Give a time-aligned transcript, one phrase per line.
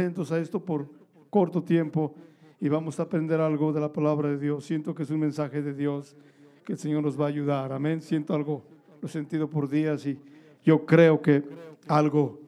[0.00, 0.86] atentos a esto por
[1.28, 2.14] corto tiempo
[2.60, 4.64] y vamos a aprender algo de la palabra de Dios.
[4.64, 6.14] Siento que es un mensaje de Dios
[6.64, 7.72] que el Señor nos va a ayudar.
[7.72, 8.00] Amén.
[8.00, 8.62] Siento algo,
[9.02, 10.16] lo he sentido por días y
[10.64, 11.42] yo creo que
[11.88, 12.38] algo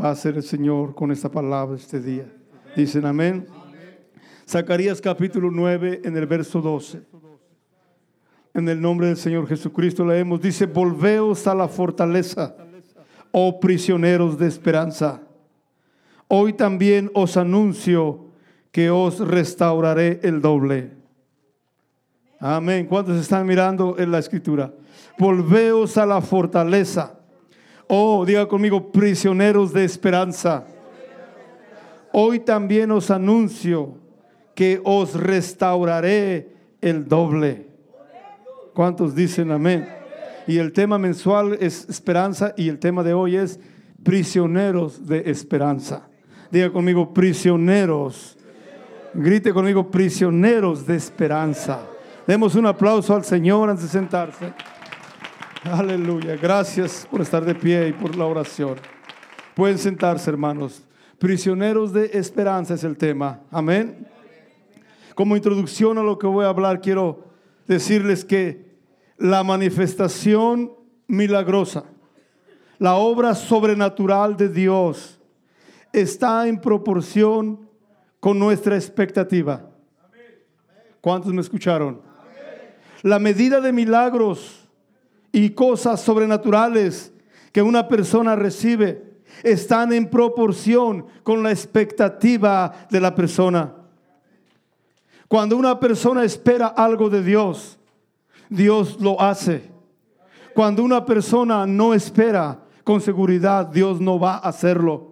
[0.00, 2.32] va a hacer el Señor con esta palabra este día.
[2.76, 3.44] Dicen amén.
[4.48, 7.02] Zacarías capítulo 9 en el verso 12.
[8.54, 12.54] En el nombre del Señor Jesucristo leemos, dice, volveos a la fortaleza,
[13.32, 15.26] oh prisioneros de esperanza.
[16.32, 18.26] Hoy también os anuncio
[18.70, 20.92] que os restauraré el doble.
[22.38, 22.86] Amén.
[22.86, 24.72] ¿Cuántos están mirando en la escritura?
[25.18, 27.18] Volveos a la fortaleza.
[27.88, 30.66] Oh, diga conmigo, prisioneros de esperanza.
[32.12, 33.96] Hoy también os anuncio
[34.54, 37.66] que os restauraré el doble.
[38.72, 39.88] ¿Cuántos dicen amén?
[40.46, 43.58] Y el tema mensual es esperanza y el tema de hoy es
[44.04, 46.09] prisioneros de esperanza.
[46.50, 48.36] Diga conmigo, prisioneros.
[49.14, 51.80] Grite conmigo, prisioneros de esperanza.
[52.26, 54.52] Demos un aplauso al Señor antes de sentarse.
[55.64, 56.36] Aleluya.
[56.36, 58.76] Gracias por estar de pie y por la oración.
[59.54, 60.82] Pueden sentarse, hermanos.
[61.18, 63.40] Prisioneros de esperanza es el tema.
[63.50, 64.08] Amén.
[65.14, 67.26] Como introducción a lo que voy a hablar, quiero
[67.68, 68.70] decirles que
[69.18, 70.72] la manifestación
[71.06, 71.84] milagrosa,
[72.78, 75.19] la obra sobrenatural de Dios,
[75.92, 77.68] está en proporción
[78.20, 79.70] con nuestra expectativa.
[81.00, 82.00] ¿Cuántos me escucharon?
[83.02, 84.68] La medida de milagros
[85.32, 87.12] y cosas sobrenaturales
[87.52, 89.10] que una persona recibe
[89.42, 93.74] están en proporción con la expectativa de la persona.
[95.28, 97.78] Cuando una persona espera algo de Dios,
[98.48, 99.70] Dios lo hace.
[100.54, 105.09] Cuando una persona no espera con seguridad, Dios no va a hacerlo.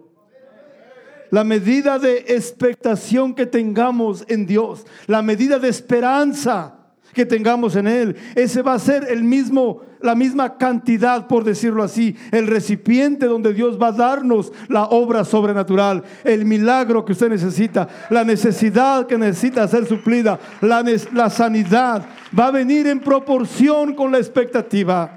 [1.31, 6.79] La medida de expectación que tengamos en Dios, la medida de esperanza
[7.13, 8.15] que tengamos en Él.
[8.35, 13.53] Ese va a ser el mismo, la misma cantidad, por decirlo así, el recipiente donde
[13.53, 19.17] Dios va a darnos la obra sobrenatural, el milagro que usted necesita, la necesidad que
[19.17, 22.05] necesita ser suplida, la, sanidad,
[22.37, 25.15] va a venir en proporción con la expectativa.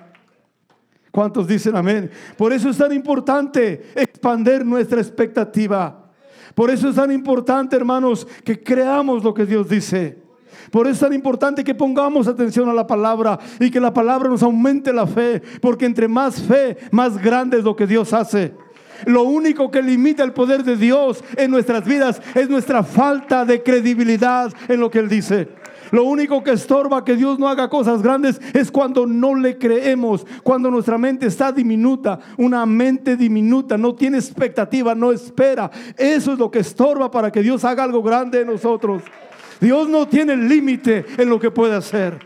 [1.11, 2.11] ¿Cuántos dicen amén?
[2.39, 6.02] Por eso es tan importante expander nuestra expectativa.
[6.55, 10.19] Por eso es tan importante, hermanos, que creamos lo que Dios dice.
[10.71, 14.29] Por eso es tan importante que pongamos atención a la palabra y que la palabra
[14.29, 18.55] nos aumente la fe, porque entre más fe, más grande es lo que Dios hace.
[19.07, 23.63] Lo único que limita el poder de Dios en nuestras vidas es nuestra falta de
[23.63, 25.49] credibilidad en lo que Él dice.
[25.93, 30.27] Lo único que estorba que Dios no haga cosas grandes es cuando no le creemos,
[30.43, 35.71] cuando nuestra mente está diminuta, una mente diminuta, no tiene expectativa, no espera.
[35.99, 39.03] Eso es lo que estorba para que Dios haga algo grande en nosotros.
[39.61, 42.19] Dios no tiene límite en lo que puede hacer.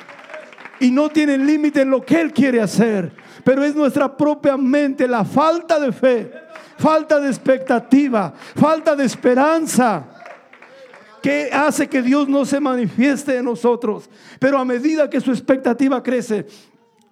[0.78, 3.10] Y no tiene límite en lo que Él quiere hacer.
[3.42, 6.32] Pero es nuestra propia mente, la falta de fe,
[6.78, 10.15] falta de expectativa, falta de esperanza
[11.26, 14.08] que hace que Dios no se manifieste en nosotros.
[14.38, 16.46] Pero a medida que su expectativa crece,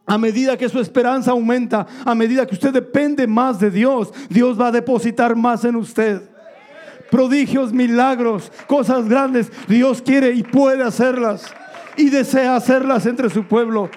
[0.06, 4.60] a medida que su esperanza aumenta, a medida que usted depende más de Dios, Dios
[4.60, 6.22] va a depositar más en usted
[7.10, 9.50] prodigios, milagros, cosas grandes.
[9.66, 11.52] Dios quiere y puede hacerlas
[11.96, 13.90] y desea hacerlas entre su pueblo.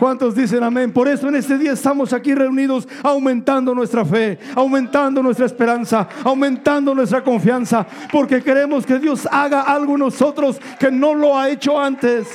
[0.00, 0.94] ¿Cuántos dicen amén?
[0.94, 6.94] Por eso en este día estamos aquí reunidos aumentando nuestra fe, aumentando nuestra esperanza, aumentando
[6.94, 11.78] nuestra confianza, porque queremos que Dios haga algo en nosotros que no lo ha hecho
[11.78, 12.28] antes.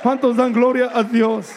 [0.00, 1.48] ¿Cuántos dan gloria a Dios?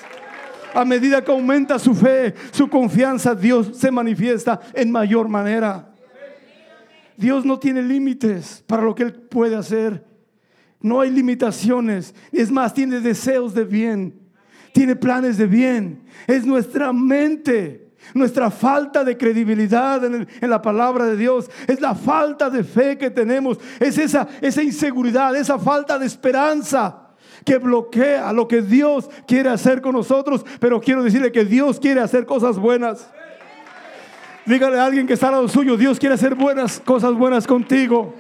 [0.73, 5.93] A medida que aumenta su fe, su confianza, Dios se manifiesta en mayor manera.
[7.17, 10.03] Dios no tiene límites para lo que Él puede hacer.
[10.81, 12.15] No hay limitaciones.
[12.31, 14.18] Es más, tiene deseos de bien.
[14.73, 16.03] Tiene planes de bien.
[16.27, 17.89] Es nuestra mente.
[18.13, 23.11] Nuestra falta de credibilidad en, la palabra de Dios es la falta de fe que
[23.11, 27.09] tenemos, es esa, esa inseguridad, esa falta de esperanza
[27.45, 30.45] que bloquea lo que Dios quiere hacer con nosotros.
[30.59, 33.09] Pero quiero decirle que Dios quiere hacer cosas buenas.
[34.45, 38.15] Dígale a alguien que está al lado suyo, Dios quiere hacer buenas cosas buenas contigo.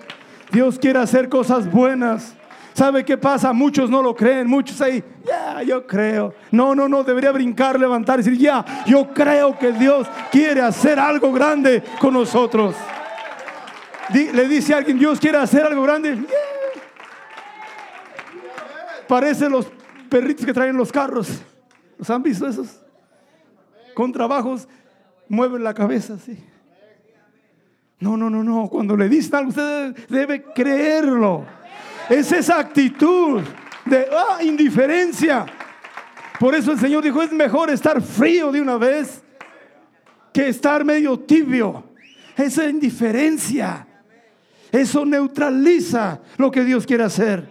[0.51, 2.35] Dios quiere hacer cosas buenas.
[2.79, 3.51] ¿Sabe qué pasa?
[3.51, 6.33] Muchos no lo creen, muchos ahí, ya, yo creo.
[6.49, 10.97] No, no, no, debería brincar, levantar y decir, ya, yo creo que Dios quiere hacer
[10.97, 12.77] algo grande con nosotros.
[14.13, 16.23] le dice a alguien, Dios quiere hacer algo grande.
[19.09, 19.69] Parece los
[20.09, 21.41] perritos que traen los carros.
[21.97, 22.79] ¿Los han visto esos?
[23.93, 24.69] Con trabajos
[25.27, 26.41] mueven la cabeza así.
[27.99, 28.69] No, no, no, no.
[28.69, 31.58] Cuando le dicen algo, usted debe creerlo.
[32.09, 33.41] Es esa actitud
[33.85, 35.45] de ah, indiferencia.
[36.39, 39.21] Por eso el Señor dijo, es mejor estar frío de una vez
[40.33, 41.83] que estar medio tibio.
[42.35, 43.85] Esa indiferencia.
[44.71, 47.47] Eso neutraliza lo que Dios quiere hacer.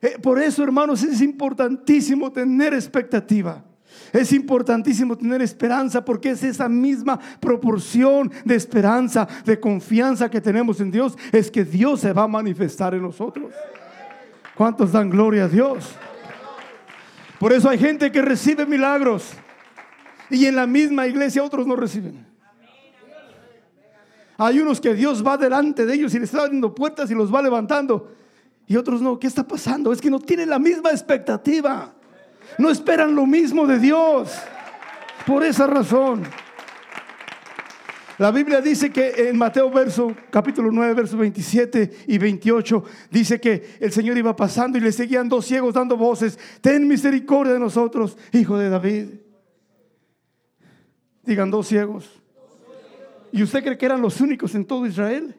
[0.00, 3.64] Eh, por eso, hermanos, es importantísimo tener expectativa.
[4.12, 10.80] Es importantísimo tener esperanza porque es esa misma proporción de esperanza, de confianza que tenemos
[10.80, 13.52] en Dios, es que Dios se va a manifestar en nosotros.
[14.54, 15.92] ¿Cuántos dan gloria a Dios?
[17.38, 19.32] Por eso hay gente que recibe milagros
[20.28, 22.26] y en la misma iglesia otros no reciben.
[24.36, 27.32] Hay unos que Dios va delante de ellos y les está abriendo puertas y los
[27.32, 28.12] va levantando.
[28.66, 29.18] Y otros no.
[29.18, 29.92] ¿Qué está pasando?
[29.92, 31.94] Es que no tienen la misma expectativa.
[32.58, 34.32] No esperan lo mismo de Dios.
[35.26, 36.24] Por esa razón.
[38.18, 43.76] La Biblia dice que en Mateo verso capítulo 9 versos 27 y 28 dice que
[43.80, 48.16] el Señor iba pasando y le seguían dos ciegos dando voces, "Ten misericordia de nosotros,
[48.32, 49.08] hijo de David."
[51.24, 52.22] Digan dos ciegos.
[53.32, 55.34] ¿Y usted cree que eran los únicos en todo Israel?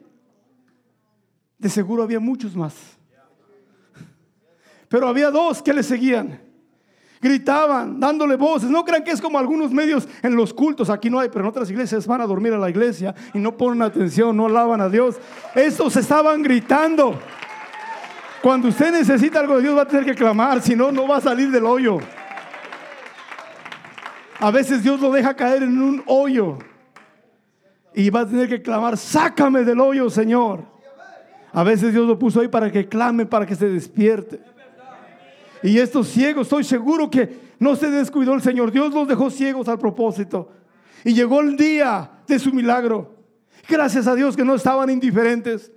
[1.56, 2.74] De seguro había muchos más.
[4.88, 6.43] Pero había dos que le seguían
[7.24, 8.68] gritaban, dándole voces.
[8.68, 11.46] No crean que es como algunos medios en los cultos, aquí no hay, pero en
[11.46, 14.90] otras iglesias van a dormir a la iglesia y no ponen atención, no alaban a
[14.90, 15.16] Dios.
[15.54, 17.18] Estos estaban gritando.
[18.42, 21.16] Cuando usted necesita algo de Dios va a tener que clamar, si no, no va
[21.16, 21.98] a salir del hoyo.
[24.38, 26.58] A veces Dios lo deja caer en un hoyo
[27.94, 30.62] y va a tener que clamar, sácame del hoyo, Señor.
[31.54, 34.53] A veces Dios lo puso ahí para que clame, para que se despierte.
[35.64, 38.70] Y estos ciegos, estoy seguro que no se descuidó el Señor.
[38.70, 40.50] Dios los dejó ciegos al propósito.
[41.04, 43.16] Y llegó el día de su milagro.
[43.66, 45.72] Gracias a Dios que no estaban indiferentes,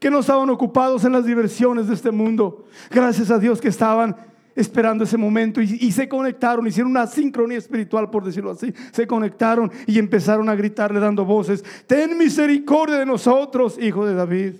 [0.00, 2.64] que no estaban ocupados en las diversiones de este mundo.
[2.90, 4.16] Gracias a Dios que estaban
[4.56, 8.72] esperando ese momento y, se conectaron, hicieron una sincronía espiritual, por decirlo así.
[8.90, 14.54] Se conectaron y empezaron a gritarle dando voces, ten misericordia de nosotros, hijo de David.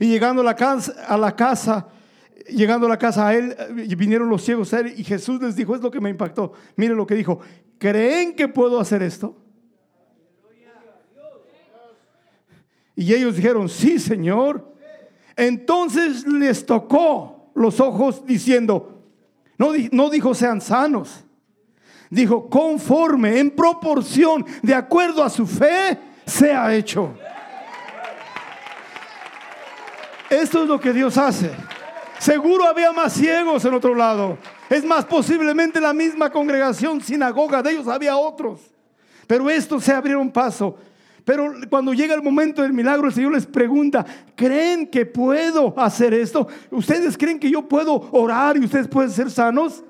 [0.00, 1.88] Y llegando a la casa
[2.48, 5.56] llegando a la casa a él, eh, vinieron los ciegos a él y Jesús les
[5.56, 6.52] dijo, es lo que me impactó.
[6.76, 7.40] Mire lo que dijo,
[7.78, 9.36] ¿creen que puedo hacer esto?
[12.94, 14.74] Y ellos dijeron, sí, Señor.
[15.36, 19.04] Entonces les tocó los ojos diciendo,
[19.56, 21.24] no, no dijo sean sanos,
[22.10, 25.96] dijo conforme, en proporción, de acuerdo a su fe,
[26.26, 27.14] sea hecho.
[30.28, 31.52] Esto es lo que Dios hace.
[32.18, 34.38] Seguro había más ciegos en otro lado.
[34.68, 38.60] Es más, posiblemente la misma congregación, sinagoga de ellos, había otros.
[39.26, 40.76] Pero estos se abrieron paso.
[41.24, 44.04] Pero cuando llega el momento del milagro, el Señor les pregunta,
[44.34, 46.48] ¿creen que puedo hacer esto?
[46.70, 49.84] ¿Ustedes creen que yo puedo orar y ustedes pueden ser sanos?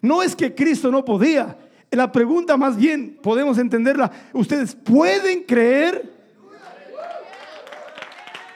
[0.00, 1.56] No es que Cristo no podía.
[1.90, 4.10] La pregunta más bien podemos entenderla.
[4.32, 6.19] ¿Ustedes pueden creer?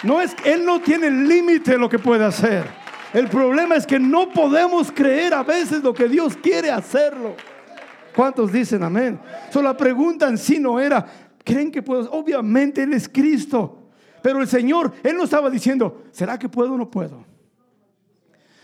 [0.04, 2.64] No es, Él no tiene límite lo que puede hacer.
[3.12, 7.34] El problema es que no podemos creer a veces lo que Dios quiere hacerlo.
[8.14, 9.18] ¿Cuántos dicen amén?
[9.50, 11.06] Solo la pregunta en sí no era,
[11.42, 12.10] ¿creen que puedo?
[12.12, 13.88] Obviamente Él es Cristo.
[14.22, 17.24] Pero el Señor, Él no estaba diciendo, ¿será que puedo o no puedo?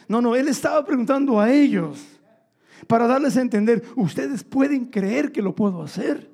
[0.08, 2.04] No, no, Él estaba preguntando a ellos
[2.86, 6.29] para darles a entender, ustedes pueden creer que lo puedo hacer.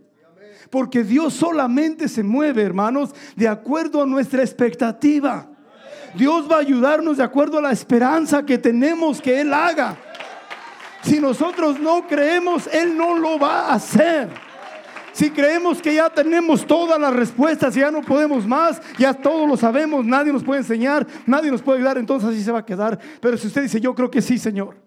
[0.71, 5.49] Porque Dios solamente se mueve, hermanos, de acuerdo a nuestra expectativa.
[6.15, 9.97] Dios va a ayudarnos de acuerdo a la esperanza que tenemos que Él haga.
[11.03, 14.29] Si nosotros no creemos, Él no lo va a hacer.
[15.13, 19.47] Si creemos que ya tenemos todas las respuestas y ya no podemos más, ya todo
[19.47, 22.67] lo sabemos, nadie nos puede enseñar, nadie nos puede ayudar, entonces así se va a
[22.67, 22.99] quedar.
[23.21, 24.86] Pero si usted dice, yo creo que sí, Señor.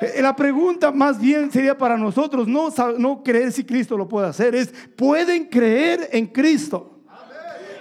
[0.00, 4.54] Eh, la pregunta más bien sería para nosotros, no, creer si Cristo lo puede hacer,
[4.54, 7.00] es, ¿pueden creer en Cristo?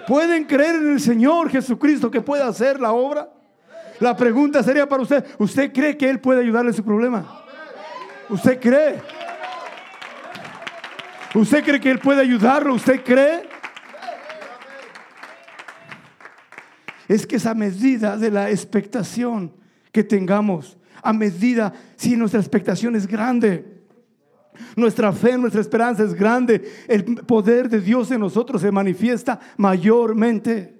[0.07, 3.29] ¿Pueden creer en el Señor Jesucristo que puede hacer la obra?
[4.00, 7.43] La pregunta sería para usted, ¿usted cree que Él puede ayudarle en su problema?
[8.29, 9.01] ¿Usted cree?
[11.36, 12.74] ¿Usted cree que Él puede ayudarlo?
[12.74, 13.50] ¿Usted cree?
[17.07, 19.53] Es que esa medida de la expectación
[19.91, 23.77] que tengamos a medida si nuestra expectación es grande.
[24.75, 26.68] Nuestra fe, nuestra esperanza es grande.
[26.88, 30.80] El poder de Dios en nosotros se manifiesta mayormente.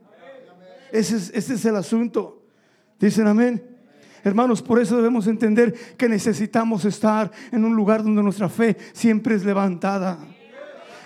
[0.92, 2.44] Ese es, ese es el asunto.
[3.00, 3.64] Dicen amén.
[4.24, 9.36] Hermanos, por eso debemos entender que necesitamos estar en un lugar donde nuestra fe siempre
[9.36, 10.20] es levantada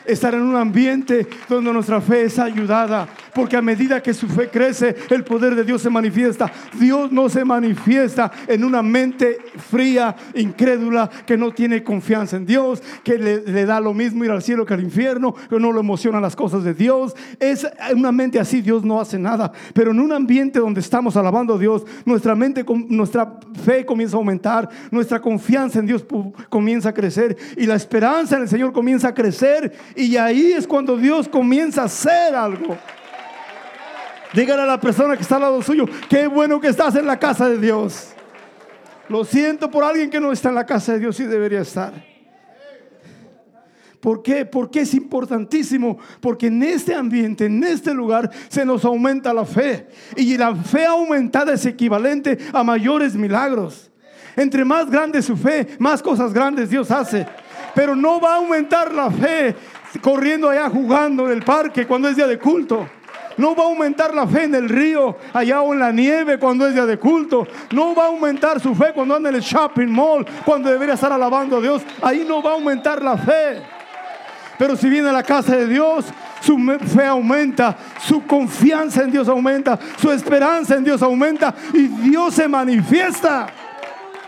[0.05, 4.49] estar en un ambiente donde nuestra fe es ayudada, porque a medida que su fe
[4.49, 6.51] crece, el poder de Dios se manifiesta.
[6.79, 9.37] Dios no se manifiesta en una mente
[9.69, 14.41] fría, incrédula, que no tiene confianza en Dios, que le, da lo mismo ir al
[14.41, 17.15] cielo que al infierno, que no lo emocionan las cosas de Dios.
[17.39, 19.51] Es una mente así, Dios no hace nada.
[19.73, 24.19] Pero en un ambiente donde estamos alabando a Dios, nuestra mente, nuestra fe comienza a
[24.19, 26.05] aumentar, nuestra confianza en Dios
[26.49, 30.67] comienza a crecer y la esperanza en el Señor comienza a crecer y ahí es
[30.67, 32.77] cuando Dios comienza a hacer algo.
[34.33, 37.19] Dígale a la persona que está al lado suyo, qué bueno que estás en la
[37.19, 38.09] casa de Dios.
[39.09, 41.91] Lo siento por alguien que no está en la casa de Dios y debería estar.
[44.01, 44.45] ¿Por qué?
[44.45, 45.99] Porque es importantísimo.
[46.19, 49.87] Porque en este ambiente, en este lugar, se nos aumenta la fe.
[50.17, 53.91] Y la fe aumentada es equivalente a mayores milagros.
[54.35, 57.27] Entre más grande su fe, más cosas grandes Dios hace.
[57.75, 59.55] Pero no va a aumentar la fe
[59.99, 62.87] corriendo allá jugando en el parque cuando es día de culto.
[63.37, 66.67] No va a aumentar la fe en el río, allá o en la nieve cuando
[66.67, 67.47] es día de culto.
[67.71, 71.11] No va a aumentar su fe cuando anda en el shopping mall, cuando debería estar
[71.11, 71.81] alabando a Dios.
[72.01, 73.61] Ahí no va a aumentar la fe.
[74.57, 76.05] Pero si viene a la casa de Dios,
[76.41, 76.57] su
[76.93, 82.47] fe aumenta, su confianza en Dios aumenta, su esperanza en Dios aumenta y Dios se
[82.47, 83.47] manifiesta.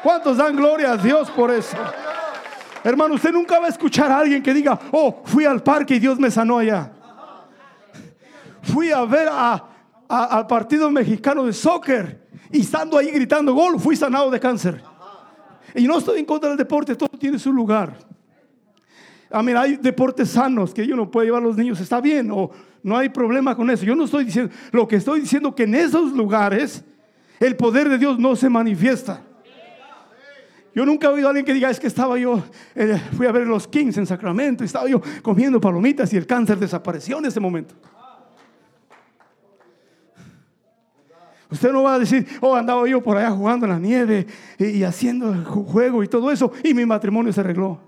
[0.01, 1.77] ¿Cuántos dan gloria a Dios por eso?
[2.83, 5.99] Hermano, usted nunca va a escuchar a alguien que diga, oh, fui al parque y
[5.99, 6.91] Dios me sanó allá.
[8.61, 14.29] Fui a ver al partido mexicano de soccer y estando ahí gritando gol, fui sanado
[14.29, 14.83] de cáncer.
[15.75, 17.97] Y no estoy en contra del deporte, todo tiene su lugar.
[19.31, 21.99] A ah, mí hay deportes sanos que yo no puedo llevar a los niños, está
[21.99, 22.51] bien, o
[22.83, 23.83] no hay problema con eso.
[23.83, 26.83] Yo no estoy diciendo, lo que estoy diciendo que en esos lugares
[27.39, 29.21] el poder de Dios no se manifiesta.
[30.75, 33.31] Yo nunca he oído a alguien que diga, es que estaba yo, eh, fui a
[33.31, 37.39] ver los Kings en Sacramento, estaba yo comiendo palomitas y el cáncer desapareció en ese
[37.39, 37.75] momento.
[41.51, 44.25] Usted no va a decir, oh, andaba yo por allá jugando en la nieve
[44.57, 47.79] y, y haciendo juego y todo eso, y mi matrimonio se arregló.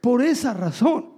[0.00, 1.10] Por esa razón,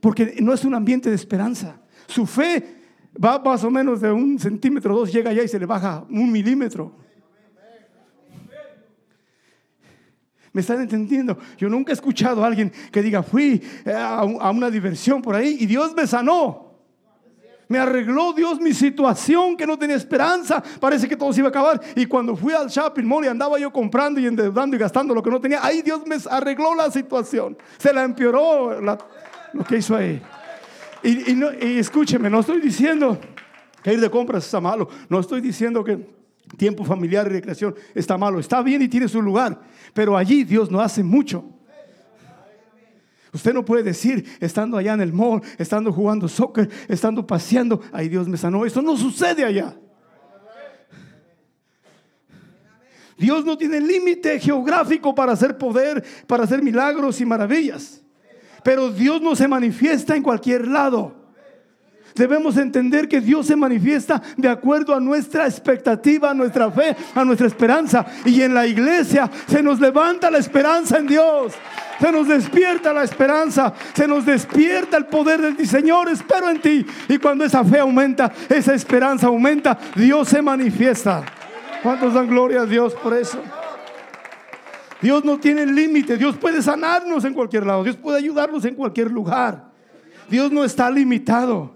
[0.00, 1.80] porque no es un ambiente de esperanza.
[2.08, 2.76] Su fe
[3.24, 6.32] va más o menos de un centímetro, dos, llega allá y se le baja un
[6.32, 7.05] milímetro.
[10.56, 11.36] ¿Me están entendiendo?
[11.58, 15.58] Yo nunca he escuchado a alguien que diga, fui eh, a una diversión por ahí
[15.60, 16.78] y Dios me sanó.
[17.68, 20.62] Me arregló Dios mi situación que no tenía esperanza.
[20.80, 21.78] Parece que todo se iba a acabar.
[21.94, 25.22] Y cuando fui al shopping mall y andaba yo comprando y endeudando y gastando lo
[25.22, 27.58] que no tenía, ahí Dios me arregló la situación.
[27.76, 30.22] Se la empeoró lo que hizo ahí.
[31.02, 33.18] Y, y escúcheme, no estoy diciendo
[33.82, 34.88] que ir de compras está malo.
[35.10, 36.15] No estoy diciendo que
[36.56, 38.38] tiempo familiar y recreación está malo.
[38.38, 39.60] Está bien y tiene su lugar,
[39.92, 41.44] pero allí Dios no hace mucho.
[43.32, 48.08] Usted no puede decir, estando allá en el mall, estando jugando soccer, estando paseando, ay
[48.08, 48.64] Dios me sanó.
[48.64, 49.76] Eso no sucede allá.
[53.18, 58.02] Dios no tiene límite geográfico para hacer poder, para hacer milagros y maravillas.
[58.62, 61.15] Pero Dios no se manifiesta en cualquier lado.
[62.16, 67.24] Debemos entender que Dios se manifiesta de acuerdo a nuestra expectativa, a nuestra fe, a
[67.24, 68.06] nuestra esperanza.
[68.24, 71.52] Y en la iglesia se nos levanta la esperanza en Dios.
[72.00, 76.86] Se nos despierta la esperanza, se nos despierta el poder del Señor, espero en ti.
[77.08, 81.22] Y cuando esa fe aumenta, esa esperanza aumenta, Dios se manifiesta.
[81.82, 83.38] ¿Cuántos dan gloria a Dios por eso?
[85.00, 89.10] Dios no tiene límite, Dios puede sanarnos en cualquier lado, Dios puede ayudarnos en cualquier
[89.10, 89.70] lugar.
[90.28, 91.75] Dios no está limitado.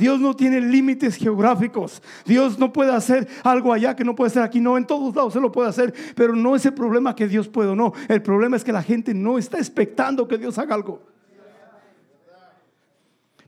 [0.00, 2.02] Dios no tiene límites geográficos.
[2.24, 4.58] Dios no puede hacer algo allá que no puede hacer aquí.
[4.58, 5.92] No, en todos lados se lo puede hacer.
[6.16, 7.92] Pero no es el problema que Dios puede o no.
[8.08, 11.02] El problema es que la gente no está expectando que Dios haga algo.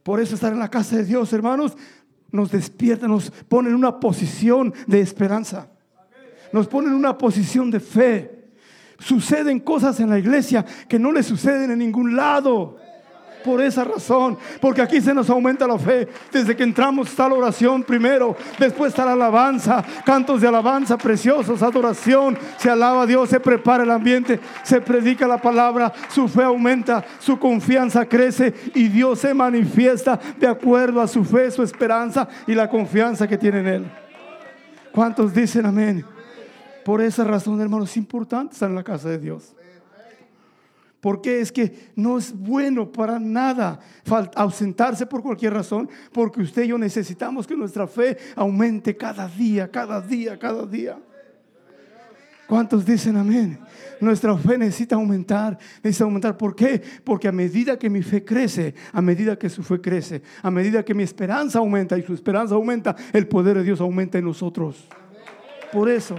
[0.02, 1.74] Por eso estar en la casa de Dios, hermanos,
[2.30, 5.70] nos despierta, nos pone en una posición de esperanza.
[6.52, 8.44] Nos pone en una posición de fe.
[8.98, 12.76] Suceden cosas en la iglesia que no le suceden en ningún lado
[13.42, 16.08] por esa razón, porque aquí se nos aumenta la fe.
[16.30, 21.62] Desde que entramos está la oración primero, después está la alabanza, cantos de alabanza preciosos,
[21.62, 26.42] adoración, se alaba a Dios, se prepara el ambiente, se predica la palabra, su fe
[26.42, 32.28] aumenta, su confianza crece y Dios se manifiesta de acuerdo a su fe, su esperanza
[32.46, 33.90] y la confianza que tiene en Él.
[34.92, 36.04] ¿Cuántos dicen amén?
[36.84, 39.54] Por esa razón, hermanos, es importante estar en la casa de Dios.
[41.02, 43.80] Porque es que no es bueno para nada
[44.36, 49.68] ausentarse por cualquier razón, porque usted y yo necesitamos que nuestra fe aumente cada día,
[49.68, 50.96] cada día, cada día.
[52.46, 53.58] ¿Cuántos dicen amén?
[54.00, 56.36] Nuestra fe necesita aumentar, necesita aumentar.
[56.36, 56.80] ¿Por qué?
[57.02, 60.84] Porque a medida que mi fe crece, a medida que su fe crece, a medida
[60.84, 64.86] que mi esperanza aumenta y su esperanza aumenta, el poder de Dios aumenta en nosotros.
[65.72, 66.14] Por eso.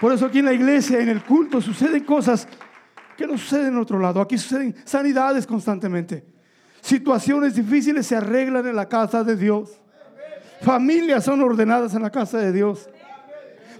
[0.00, 2.48] Por eso aquí en la iglesia, en el culto, suceden cosas
[3.16, 4.20] que no suceden en otro lado.
[4.22, 6.24] Aquí suceden sanidades constantemente.
[6.80, 9.78] Situaciones difíciles se arreglan en la casa de Dios.
[10.62, 12.88] Familias son ordenadas en la casa de Dios.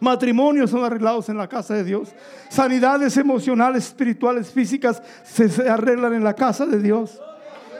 [0.01, 2.15] Matrimonios son arreglados en la casa de Dios.
[2.51, 7.21] Sanidades emocionales, espirituales, físicas se, arreglan en la casa de Dios.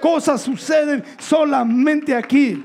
[0.01, 2.65] Cosas suceden solamente aquí.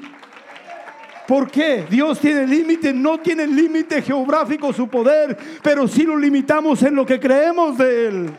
[1.27, 1.85] ¿Por qué?
[1.89, 7.05] Dios tiene límite, no tiene límite geográfico su poder, pero sí lo limitamos en lo
[7.05, 8.29] que creemos de Él.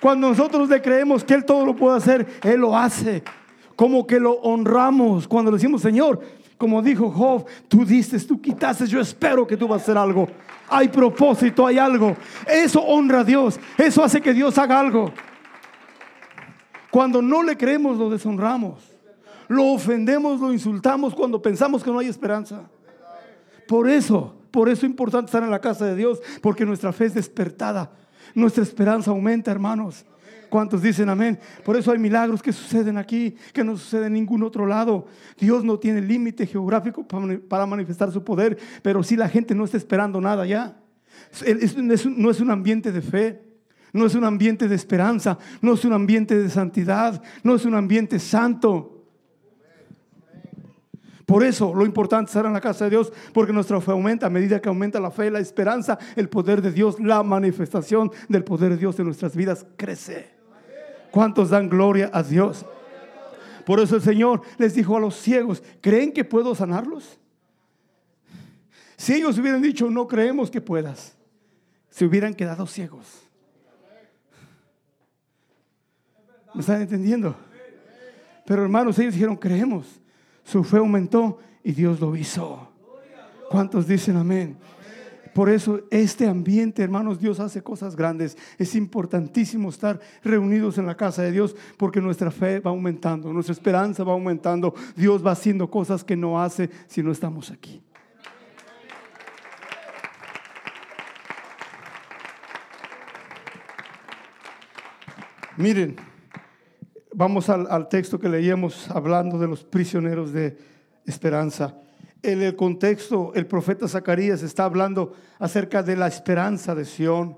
[0.00, 3.22] Cuando nosotros le creemos que Él todo lo puede hacer, Él lo hace.
[3.74, 6.20] Como que lo honramos cuando le decimos, Señor,
[6.56, 10.28] como dijo Job, tú diste, tú quitaste, yo espero que tú vas a hacer algo.
[10.68, 12.16] Hay propósito, hay algo.
[12.46, 13.58] Eso honra a Dios.
[13.76, 15.12] Eso hace que Dios haga algo.
[16.90, 18.89] Cuando no le creemos, lo deshonramos.
[19.50, 22.70] Lo ofendemos, lo insultamos cuando pensamos que no hay esperanza.
[23.66, 27.06] Por eso, por eso es importante estar en la casa de Dios, porque nuestra fe
[27.06, 27.90] es despertada.
[28.32, 30.06] Nuestra esperanza aumenta, hermanos.
[30.50, 31.36] ¿Cuántos dicen amén?
[31.64, 35.06] Por eso hay milagros que suceden aquí, que no suceden en ningún otro lado.
[35.36, 39.76] Dios no tiene límite geográfico para manifestar su poder, pero si la gente no está
[39.76, 40.80] esperando nada ya.
[42.16, 43.42] No es un ambiente de fe,
[43.92, 47.74] no es un ambiente de esperanza, no es un ambiente de santidad, no es un
[47.74, 48.99] ambiente santo.
[51.30, 54.26] Por eso lo importante es estar en la casa de Dios, porque nuestra fe aumenta
[54.26, 58.42] a medida que aumenta la fe, la esperanza, el poder de Dios, la manifestación del
[58.42, 60.28] poder de Dios en nuestras vidas crece.
[61.12, 62.66] ¿Cuántos dan gloria a Dios?
[63.64, 67.20] Por eso el Señor les dijo a los ciegos, ¿creen que puedo sanarlos?
[68.96, 71.16] Si ellos hubieran dicho, no creemos que puedas,
[71.90, 73.06] se hubieran quedado ciegos.
[76.54, 77.36] ¿Me están entendiendo?
[78.44, 79.99] Pero hermanos, ellos dijeron, creemos.
[80.44, 82.68] Su fe aumentó y Dios lo hizo.
[83.50, 84.56] ¿Cuántos dicen amén?
[85.34, 88.36] Por eso este ambiente, hermanos, Dios hace cosas grandes.
[88.58, 93.52] Es importantísimo estar reunidos en la casa de Dios porque nuestra fe va aumentando, nuestra
[93.52, 94.74] esperanza va aumentando.
[94.96, 97.80] Dios va haciendo cosas que no hace si no estamos aquí.
[105.56, 105.96] Miren,
[107.20, 110.56] vamos al, texto que leíamos hablando de los prisioneros de
[111.04, 111.76] esperanza.
[112.22, 117.36] En el contexto, el profeta Zacarías está hablando acerca de la esperanza de Sión,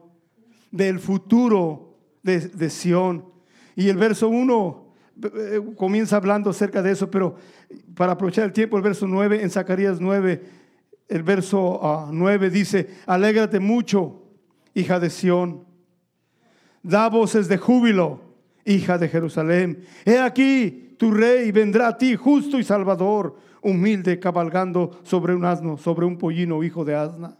[0.70, 3.24] del futuro de, de Sión.
[3.74, 7.34] Y el verso 1 eh, comienza hablando acerca de eso, pero
[7.96, 10.44] para aprovechar el tiempo, el verso 9, en Zacarías 9,
[11.08, 14.22] el verso 9 ah, dice, alégrate mucho,
[14.74, 15.64] hija de Sión,
[16.84, 18.31] da voces de júbilo,
[18.64, 19.84] hija de Jerusalén.
[20.04, 25.78] He aquí, tu rey vendrá a ti, justo y salvador humilde cabalgando sobre un asno,
[25.78, 27.36] sobre un pollino hijo de asna.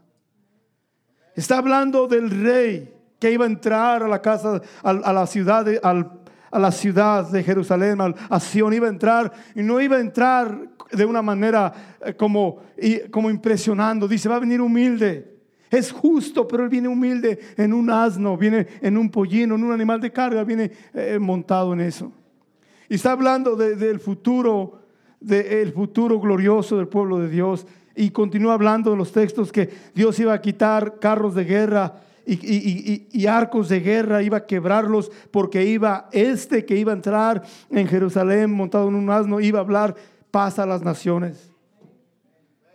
[1.34, 6.58] Está hablando del rey que iba a entrar a la casa, a, la ciudad, a
[6.58, 11.04] la ciudad de Jerusalén, a Sion, iba a entrar y no iba a entrar de
[11.04, 11.72] una manera
[12.04, 12.62] eh, como,
[13.10, 14.06] como impresionando.
[14.06, 15.31] Dice, va a venir humilde.
[15.72, 19.72] Es justo, pero él viene humilde en un asno, viene en un pollino, en un
[19.72, 22.12] animal de carga, viene eh, montado en eso.
[22.88, 24.82] Y está hablando del futuro
[25.22, 27.66] del futuro glorioso del pueblo de Dios.
[27.94, 33.26] Y continúa hablando en los textos que Dios iba a quitar carros de guerra y,
[33.26, 38.50] arcos de guerra, iba a quebrarlos porque iba este que iba a entrar en Jerusalén
[38.50, 39.94] montado en un asno, iba a hablar
[40.30, 41.51] paz a las naciones.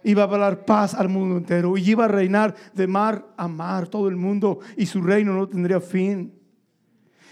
[0.07, 3.89] Iba a hablar paz al mundo entero y iba a reinar de mar a mar
[3.89, 6.33] todo el mundo y su reino no tendría fin.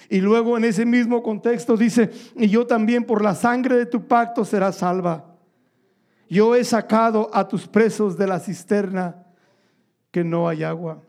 [0.09, 4.05] Y luego en ese mismo contexto dice, y yo también por la sangre de tu
[4.05, 5.37] pacto será salva.
[6.29, 9.23] Yo he sacado a tus presos de la cisterna
[10.11, 11.01] que no hay agua.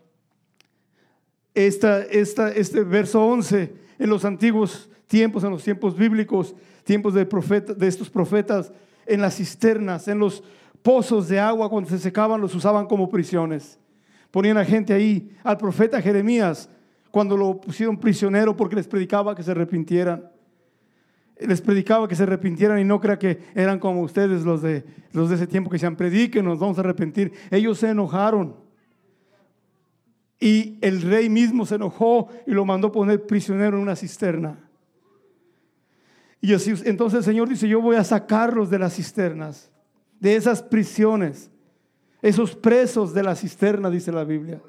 [1.53, 7.25] Esta, esta, este verso 11 en los antiguos tiempos, en los tiempos bíblicos, tiempos de,
[7.25, 8.71] profeta, de estos profetas,
[9.05, 10.45] en las cisternas, en los
[10.87, 13.77] pozos de agua, cuando se secaban, los usaban como prisiones.
[14.31, 15.35] Ponían a gente ahí.
[15.43, 16.69] Al profeta Jeremías
[17.11, 20.31] cuando lo pusieron prisionero porque les predicaba que se arrepintieran.
[21.41, 25.27] Les predicaba que se arrepintieran y no crea que eran como ustedes los de, los
[25.27, 27.33] de ese tiempo que decían, prediquen, nos vamos a arrepentir.
[27.51, 28.55] Ellos se enojaron.
[30.39, 34.57] Y el rey mismo se enojó y lo mandó poner prisionero en una cisterna.
[36.39, 39.69] Y así, entonces el Señor dice, yo voy a sacarlos de las cisternas,
[40.19, 41.51] de esas prisiones.
[42.21, 44.61] Esos presos de la cisterna, dice la Biblia.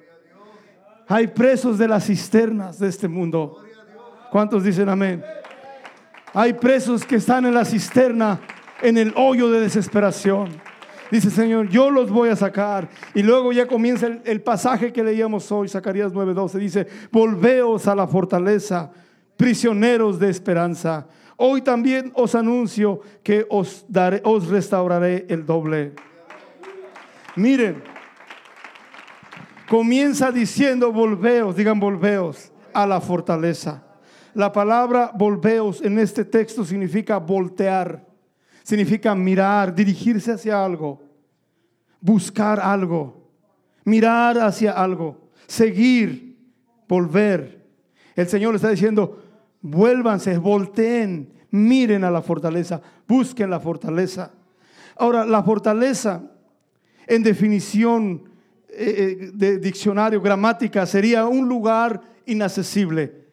[1.07, 3.57] Hay presos de las cisternas de este mundo.
[4.31, 5.25] ¿Cuántos dicen amén?
[6.35, 8.41] Hay presos que están en la cisterna,
[8.83, 10.51] en el hoyo de desesperación.
[11.11, 12.89] Dice Señor, yo los voy a sacar.
[13.15, 16.59] Y luego ya comienza el, pasaje que leíamos hoy, Zacarías 9:12.
[16.59, 18.91] Dice, volveos a la fortaleza,
[19.37, 21.07] prisioneros de esperanza.
[21.41, 25.93] Hoy también os anuncio que os, daré, os restauraré el doble.
[27.37, 27.81] Miren,
[29.69, 33.85] comienza diciendo, volveos, digan volveos a la fortaleza.
[34.35, 38.05] La palabra volveos en este texto significa voltear,
[38.65, 41.01] significa mirar, dirigirse hacia algo,
[42.01, 43.31] buscar algo,
[43.85, 46.37] mirar hacia algo, seguir,
[46.89, 47.65] volver.
[48.17, 49.23] El Señor le está diciendo,
[49.61, 54.33] vuélvanse, volteen, miren a la fortaleza, busquen la fortaleza.
[54.97, 56.23] Ahora, la fortaleza,
[57.07, 58.23] en definición
[58.69, 63.25] eh, eh, de diccionario, gramática, sería un lugar inaccesible,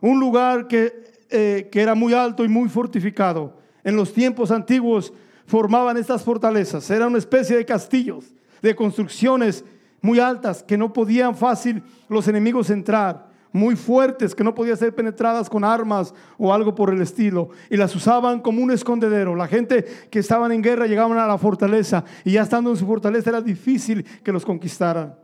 [0.00, 0.92] un lugar que,
[1.30, 3.58] eh, que era muy alto y muy fortificado.
[3.84, 5.12] En los tiempos antiguos
[5.46, 9.64] formaban estas fortalezas, era una especie de castillos, de construcciones
[10.00, 14.94] muy altas que no podían fácil los enemigos entrar muy fuertes que no podían ser
[14.94, 17.50] penetradas con armas o algo por el estilo.
[17.70, 19.34] Y las usaban como un escondedero.
[19.34, 22.86] La gente que estaban en guerra llegaban a la fortaleza y ya estando en su
[22.86, 25.14] fortaleza era difícil que los conquistaran.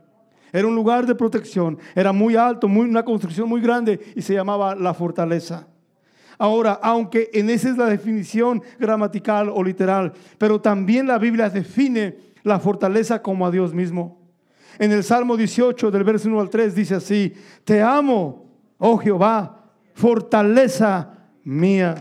[0.51, 4.33] Era un lugar de protección, era muy alto, muy, una construcción muy grande y se
[4.33, 5.67] llamaba la fortaleza.
[6.37, 12.17] Ahora, aunque en esa es la definición gramatical o literal, pero también la Biblia define
[12.43, 14.24] la fortaleza como a Dios mismo.
[14.79, 17.33] En el Salmo 18 del verso 1 al 3 dice así,
[17.63, 18.45] te amo,
[18.77, 21.95] oh Jehová, fortaleza mía.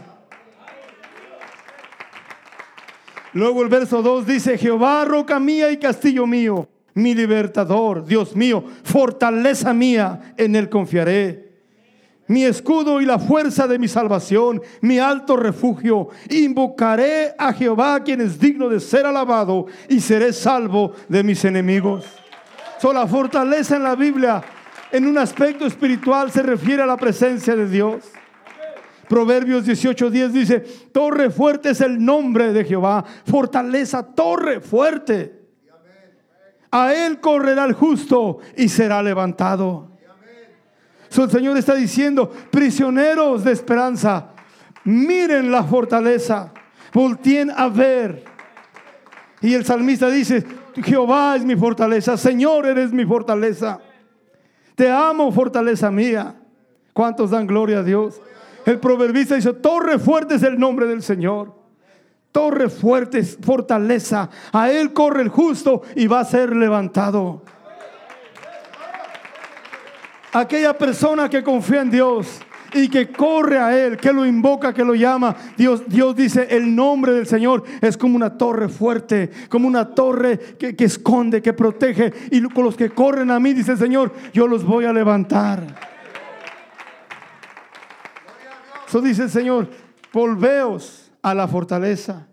[3.32, 8.64] Luego el verso 2 dice, Jehová, roca mía y castillo mío, mi libertador, Dios mío,
[8.84, 11.44] fortaleza mía, en él confiaré.
[12.26, 16.08] Mi escudo y la fuerza de mi salvación, mi alto refugio.
[16.30, 22.06] Invocaré a Jehová, quien es digno de ser alabado, y seré salvo de mis enemigos
[22.92, 24.42] la fortaleza en la Biblia,
[24.90, 28.04] en un aspecto espiritual, se refiere a la presencia de Dios.
[29.08, 30.60] Proverbios 18:10 dice,
[30.92, 35.40] torre fuerte es el nombre de Jehová, fortaleza, torre fuerte.
[36.70, 39.90] A él correrá el justo y será levantado.
[41.16, 44.30] el Señor está diciendo, prisioneros de esperanza,
[44.84, 46.52] miren la fortaleza,
[46.92, 48.24] volteen a ver.
[49.40, 50.44] Y el salmista dice,
[50.82, 53.80] Jehová es mi fortaleza, Señor eres mi fortaleza.
[54.74, 56.34] Te amo, fortaleza mía.
[56.92, 58.20] ¿Cuántos dan gloria a Dios?
[58.66, 61.54] El proverbista dice, torre fuerte es el nombre del Señor.
[62.32, 64.28] Torre fuerte es fortaleza.
[64.52, 67.42] A Él corre el justo y va a ser levantado.
[70.32, 72.40] Aquella persona que confía en Dios
[72.74, 75.34] y que corre a Él, que lo invoca, que lo llama.
[75.56, 80.38] Dios, Dios dice, el nombre del Señor es como una torre fuerte, como una torre
[80.58, 82.12] que, esconde, que protege.
[82.30, 85.94] Y con los que corren a mí, dice el Señor, yo los voy a levantar.
[88.88, 89.68] Eso dice el Señor,
[90.12, 92.26] volveos a la fortaleza,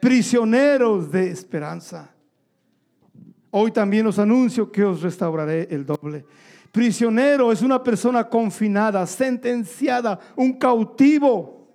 [0.00, 2.10] prisioneros de esperanza.
[3.50, 6.24] Hoy también os anuncio que os restauraré el doble.
[6.72, 11.68] Prisionero es una persona confinada, sentenciada, un cautivo,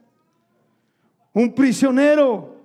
[1.34, 2.56] un prisionero.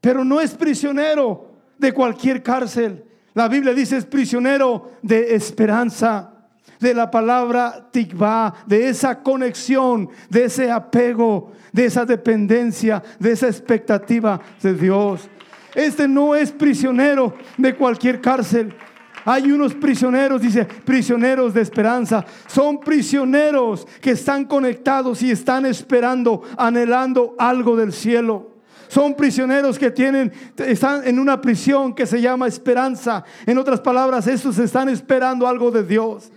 [0.00, 3.04] Pero no es prisionero de cualquier cárcel.
[3.32, 6.32] La Biblia dice es prisionero de esperanza,
[6.80, 13.46] de la palabra tikva, de esa conexión, de ese apego, de esa dependencia, de esa
[13.46, 15.28] expectativa de Dios.
[15.76, 18.74] Este no es prisionero de cualquier cárcel.
[19.24, 22.24] Hay unos prisioneros, dice, prisioneros de esperanza.
[22.46, 28.50] Son prisioneros que están conectados y están esperando, anhelando algo del cielo.
[28.88, 33.24] Son prisioneros que tienen, están en una prisión que se llama esperanza.
[33.46, 36.30] En otras palabras, estos están esperando algo de Dios.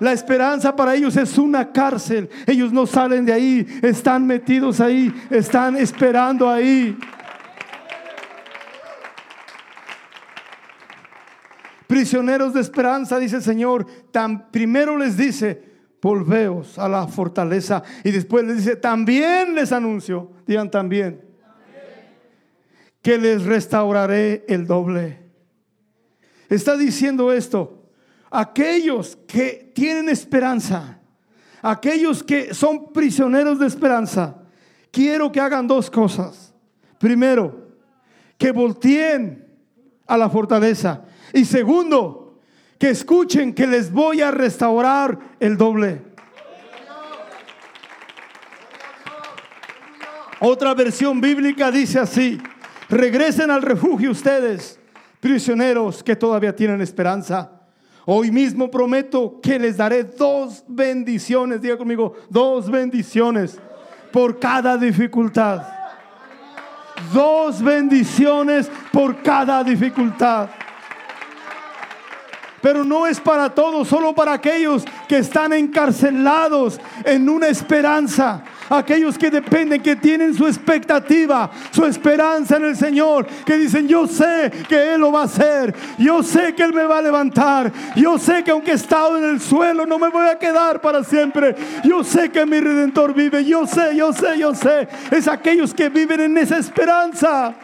[0.00, 2.28] La esperanza para ellos es una cárcel.
[2.46, 6.94] Ellos no salen de ahí, están metidos ahí, están esperando ahí.
[11.94, 15.62] Prisioneros de esperanza, dice el Señor, tan primero les dice,
[16.02, 17.84] volveos a la fortaleza.
[18.02, 21.24] Y después les dice, también les anuncio, digan también,
[23.00, 25.20] que les restauraré el doble.
[26.48, 27.84] Está diciendo esto,
[28.28, 30.98] aquellos que tienen esperanza,
[31.62, 34.42] aquellos que son prisioneros de esperanza,
[34.90, 36.52] quiero que hagan dos cosas.
[36.98, 37.68] Primero,
[38.36, 39.46] que volteen
[40.08, 41.04] a la fortaleza
[41.34, 42.38] Y segundo,
[42.78, 46.00] que escuchen que les voy a restaurar el doble.
[50.38, 52.40] Otra versión bíblica dice así,
[52.88, 54.78] regresen al refugio ustedes,
[55.18, 57.50] prisioneros que todavía tienen esperanza.
[58.06, 63.58] Hoy mismo prometo que les daré dos bendiciones, diga conmigo, dos bendiciones
[64.12, 65.62] por cada dificultad.
[67.12, 70.50] Dos bendiciones por cada dificultad.
[72.64, 78.42] Pero no es para todos, solo para aquellos que están encarcelados en una esperanza.
[78.70, 84.06] Aquellos que dependen, que tienen su expectativa, su esperanza en el Señor, que dicen, yo
[84.06, 87.70] sé que Él lo va a hacer, yo sé que Él me va a levantar,
[87.96, 91.04] yo sé que aunque he estado en el suelo no me voy a quedar para
[91.04, 94.88] siempre, yo sé que mi redentor vive, yo sé, yo sé, yo sé.
[95.10, 97.54] Es aquellos que viven en esa esperanza.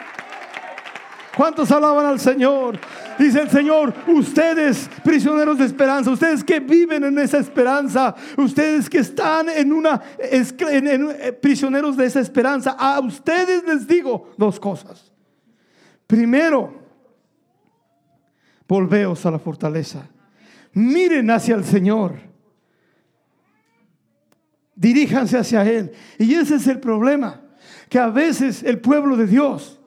[1.34, 2.78] ¿Cuántos alaban al Señor?
[3.20, 9.00] Dice el Señor, ustedes prisioneros de esperanza, ustedes que viven en esa esperanza, ustedes que
[9.00, 15.12] están en una eh, prisioneros de esa esperanza, a ustedes les digo dos cosas.
[16.06, 16.82] Primero,
[18.66, 20.08] volveos a la fortaleza.
[20.72, 22.14] Miren hacia el Señor.
[24.74, 25.92] Diríjanse hacia Él.
[26.18, 27.42] Y ese es el problema,
[27.90, 29.78] que a veces el pueblo de Dios,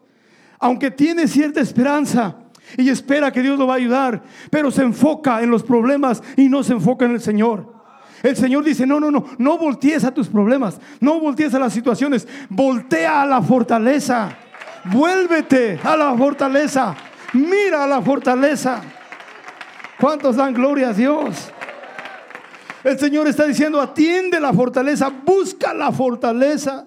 [0.60, 2.43] aunque tiene cierta esperanza,
[2.78, 6.50] y espera que Dios lo va a ayudar, pero se enfoca en los problemas y
[6.50, 7.74] no se enfoca en el Señor.
[8.22, 11.74] El Señor dice, no, no, no, no voltees a tus problemas, no voltees a las
[11.74, 14.38] situaciones, voltea a la fortaleza,
[14.86, 16.96] vuélvete a la fortaleza,
[17.34, 18.82] mira a la fortaleza.
[20.00, 21.52] ¿Cuántos dan gloria a Dios?
[22.84, 26.86] El Señor está diciendo, atiende la fortaleza, busca la fortaleza.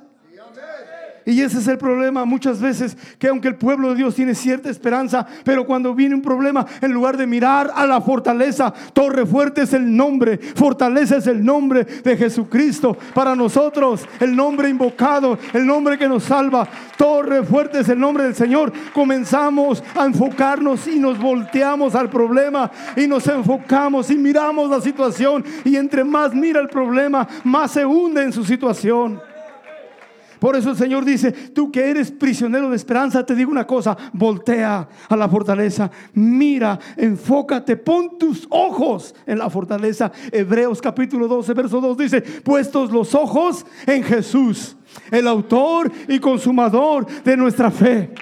[1.27, 4.71] Y ese es el problema muchas veces, que aunque el pueblo de Dios tiene cierta
[4.71, 9.63] esperanza, pero cuando viene un problema, en lugar de mirar a la fortaleza, torre fuerte
[9.63, 12.97] es el nombre, fortaleza es el nombre de Jesucristo.
[13.13, 18.23] Para nosotros, el nombre invocado, el nombre que nos salva, torre fuerte es el nombre
[18.23, 18.73] del Señor.
[18.95, 25.45] Comenzamos a enfocarnos y nos volteamos al problema y nos enfocamos y miramos la situación
[25.65, 29.21] y entre más mira el problema, más se hunde en su situación.
[30.47, 33.97] Por eso el Señor dice, tú que eres prisionero de esperanza, te digo una cosa,
[34.13, 40.13] voltea a la fortaleza, mira, enfócate, pon tus ojos en la fortaleza.
[40.31, 44.77] Hebreos capítulo 12, verso 2 dice, puestos los ojos en Jesús,
[45.11, 48.15] el autor y consumador de nuestra fe.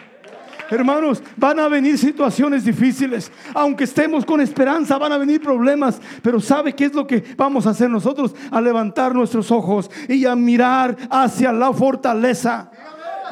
[0.70, 3.30] Hermanos, van a venir situaciones difíciles.
[3.54, 6.00] Aunque estemos con esperanza, van a venir problemas.
[6.22, 8.34] Pero ¿sabe qué es lo que vamos a hacer nosotros?
[8.50, 12.70] A levantar nuestros ojos y a mirar hacia la fortaleza.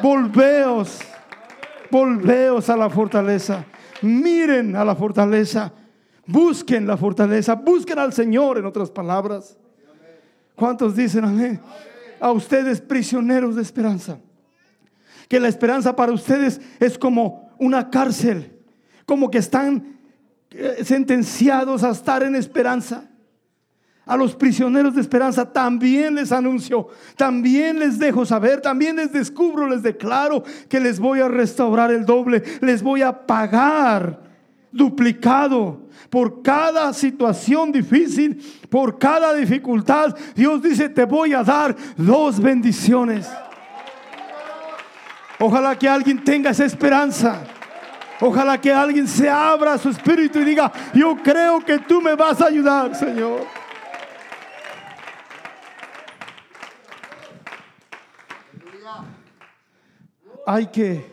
[0.01, 0.99] Volveos,
[1.89, 3.65] volveos a la fortaleza.
[4.01, 5.71] Miren a la fortaleza.
[6.25, 7.55] Busquen la fortaleza.
[7.55, 9.57] Busquen al Señor, en otras palabras.
[10.55, 11.59] ¿Cuántos dicen amén?
[12.19, 14.19] A ustedes prisioneros de esperanza
[15.27, 18.59] que la esperanza para ustedes es como una cárcel,
[19.05, 19.99] como que están
[20.51, 23.09] eh, sentenciados a estar en esperanza.
[24.05, 29.67] A los prisioneros de esperanza también les anuncio, también les dejo saber, también les descubro,
[29.67, 34.21] les declaro que les voy a restaurar el doble, les voy a pagar
[34.73, 40.15] duplicado por cada situación difícil, por cada dificultad.
[40.35, 43.29] Dios dice, te voy a dar dos bendiciones.
[45.45, 47.43] Ojalá que alguien tenga esa esperanza.
[48.21, 52.39] Ojalá que alguien se abra su espíritu y diga, yo creo que tú me vas
[52.39, 53.41] a ayudar, Señor.
[60.47, 61.05] Hay que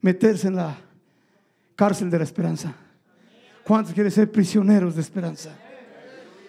[0.00, 0.76] meterse en la
[1.74, 2.72] cárcel de la esperanza.
[3.64, 5.50] ¿Cuántos quieren ser prisioneros de esperanza?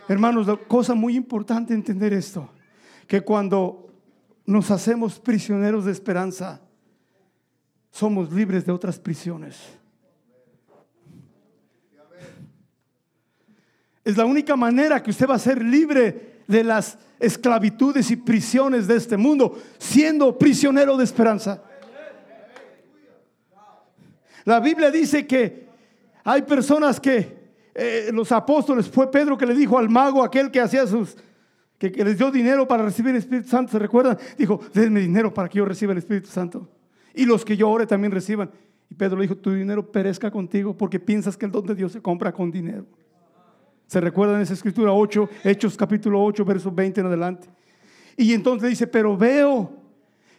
[0.08, 2.48] Hermanos, la cosa muy importante entender esto,
[3.08, 3.91] que cuando
[4.45, 6.62] nos hacemos prisioneros de esperanza,
[7.95, 9.55] somos libres de otras prisiones.
[14.03, 18.86] Es la única manera que usted va a ser libre de las esclavitudes y prisiones
[18.86, 21.63] de este mundo, siendo prisionero de esperanza.
[24.43, 25.65] La Biblia dice que
[26.25, 30.60] hay personas que eh, los apóstoles, fue Pedro que le dijo al mago, aquel que
[30.60, 31.15] hacía sus,
[31.77, 34.17] que, que les dio dinero para recibir el Espíritu Santo, ¿se recuerdan?
[34.38, 36.75] Dijo, denme dinero para que yo reciba el Espíritu Santo
[37.15, 38.51] y los que yo ore también reciban.
[38.89, 41.91] Y Pedro le dijo, tu dinero perezca contigo porque piensas que el don de Dios
[41.91, 42.86] se compra con dinero.
[43.88, 47.47] ¿Se recuerdan esa escritura 8, Hechos capítulo 8, verso 20 en adelante?
[48.17, 49.71] Y entonces dice, pero veo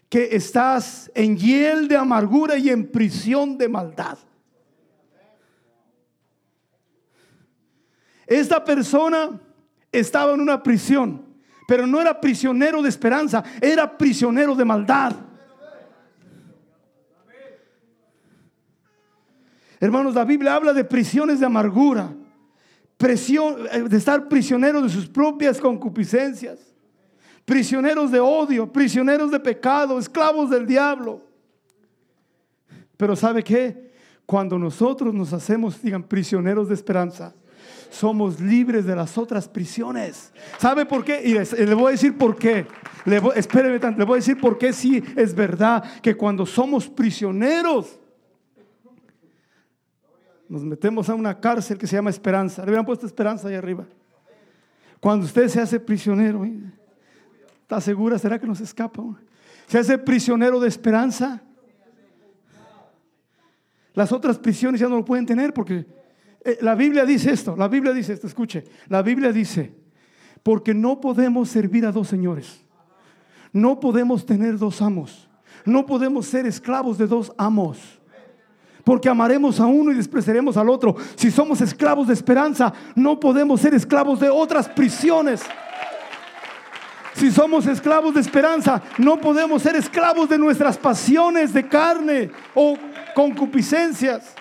[0.09, 4.19] que estás en hiel de amargura y en prisión de maldad.
[8.27, 9.41] Esta persona
[9.93, 11.25] estaba en una prisión,
[11.69, 15.15] pero no era prisionero de esperanza, era prisionero de maldad.
[19.79, 22.15] Hermanos, la Biblia habla de prisiones de amargura,
[22.97, 26.59] presión, eh, de estar prisionero de sus propias concupiscencias,
[27.45, 31.23] prisioneros de odio, prisioneros de pecado, esclavos del diablo.
[32.97, 33.93] Pero ¿sabe qué?
[34.25, 37.35] Cuando nosotros nos hacemos, digan, prisioneros de esperanza,
[37.91, 40.33] somos libres de las otras prisiones.
[40.59, 41.23] ¿Sabe por qué?
[41.25, 42.67] Y le voy a decir por qué.
[43.05, 48.01] Le voy, le voy a decir por qué sí es verdad que cuando somos prisioneros,
[50.49, 52.63] nos metemos a una cárcel que se llama esperanza.
[52.63, 53.87] Le hubieran puesto esperanza ahí arriba.
[55.01, 56.59] Cuando usted se hace prisionero, ¿eh?
[57.63, 58.19] ¿está segura?
[58.19, 59.03] ¿Será que nos escapa?
[59.67, 61.43] Se hace prisionero de esperanza.
[63.95, 65.87] Las otras prisiones ya no lo pueden tener porque
[66.45, 69.75] eh, la Biblia dice esto, la Biblia dice esto, escuche, la Biblia dice,
[70.43, 72.63] porque no podemos servir a dos señores,
[73.53, 75.29] no podemos tener dos amos,
[75.65, 77.96] no podemos ser esclavos de dos amos
[78.87, 80.95] porque amaremos a uno y despreciaremos al otro.
[81.17, 85.43] Si somos esclavos de esperanza, no podemos ser esclavos de otras prisiones.
[87.15, 92.79] Si somos esclavos de esperanza, no podemos ser esclavos de nuestras pasiones de carne o
[93.13, 94.33] concupiscencias.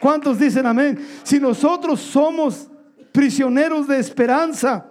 [0.00, 1.06] ¿Cuántos dicen amén?
[1.22, 2.68] Si nosotros somos
[3.12, 4.86] prisioneros de esperanza,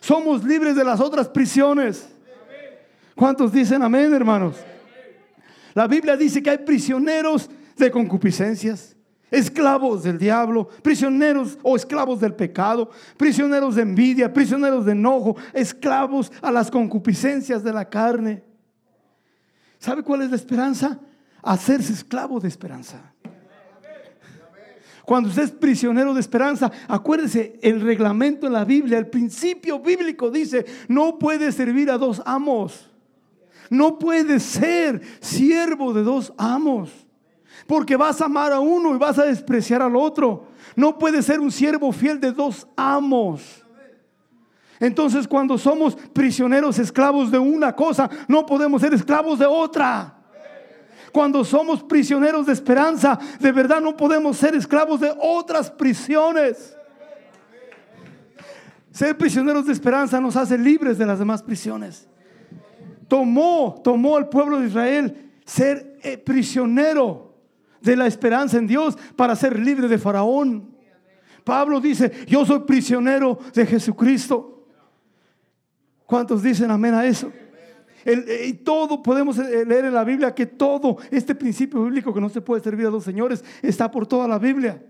[0.00, 2.08] somos libres de las otras prisiones.
[3.14, 4.56] ¿Cuántos dicen amén, hermanos?
[5.74, 8.96] La Biblia dice que hay prisioneros de concupiscencias,
[9.30, 16.30] esclavos del diablo, prisioneros o esclavos del pecado, prisioneros de envidia, prisioneros de enojo, esclavos
[16.42, 18.44] a las concupiscencias de la carne.
[19.78, 21.00] ¿Sabe cuál es la esperanza?
[21.42, 23.12] Hacerse esclavo de esperanza.
[25.04, 30.30] Cuando usted es prisionero de esperanza, acuérdese, el reglamento en la Biblia, el principio bíblico
[30.30, 32.88] dice, no puede servir a dos amos.
[33.68, 37.01] No puede ser siervo de dos amos.
[37.66, 40.46] Porque vas a amar a uno y vas a despreciar al otro.
[40.76, 43.62] No puede ser un siervo fiel de dos amos.
[44.80, 50.18] Entonces cuando somos prisioneros, esclavos de una cosa, no podemos ser esclavos de otra.
[51.12, 56.76] Cuando somos prisioneros de esperanza, de verdad no podemos ser esclavos de otras prisiones.
[58.90, 62.08] Ser prisioneros de esperanza nos hace libres de las demás prisiones.
[63.08, 67.31] Tomó, tomó el pueblo de Israel ser eh, prisionero
[67.82, 70.72] de la esperanza en Dios para ser libre de Faraón.
[71.44, 74.68] Pablo dice, yo soy prisionero de Jesucristo.
[76.06, 77.32] ¿Cuántos dicen amén a eso?
[78.04, 82.20] Eh, y todo podemos eh, leer en la Biblia que todo este principio bíblico que
[82.20, 84.82] no se puede servir a dos señores está por toda la Biblia.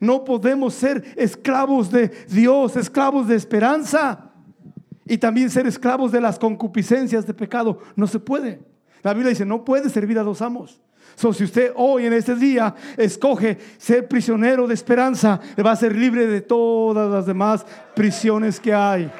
[0.00, 4.32] No podemos ser esclavos de Dios, esclavos de esperanza
[5.06, 7.78] y también ser esclavos de las concupiscencias de pecado.
[7.94, 8.60] No se puede.
[9.02, 10.80] La Biblia dice, no puede servir a dos amos.
[11.14, 15.94] So, si usted hoy en este día escoge ser prisionero de esperanza, va a ser
[15.94, 19.10] libre de todas las demás prisiones que hay.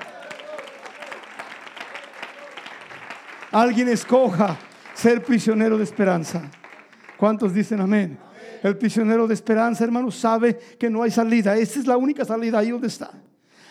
[3.52, 4.59] Alguien escoja
[4.94, 6.50] ser prisionero de esperanza.
[7.16, 8.18] ¿Cuántos dicen amén?
[8.64, 11.57] El prisionero de esperanza, hermano, sabe que no hay salida.
[11.57, 13.12] Esta es la única salida ahí donde está.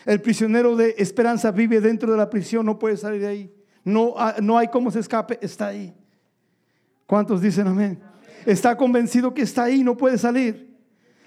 [0.06, 3.54] El prisionero de esperanza vive dentro de la prisión, no puede salir de ahí.
[3.84, 5.94] No, no hay cómo se escape, está ahí.
[7.06, 8.02] ¿Cuántos dicen amén?
[8.46, 10.74] Está convencido que está ahí, no puede salir.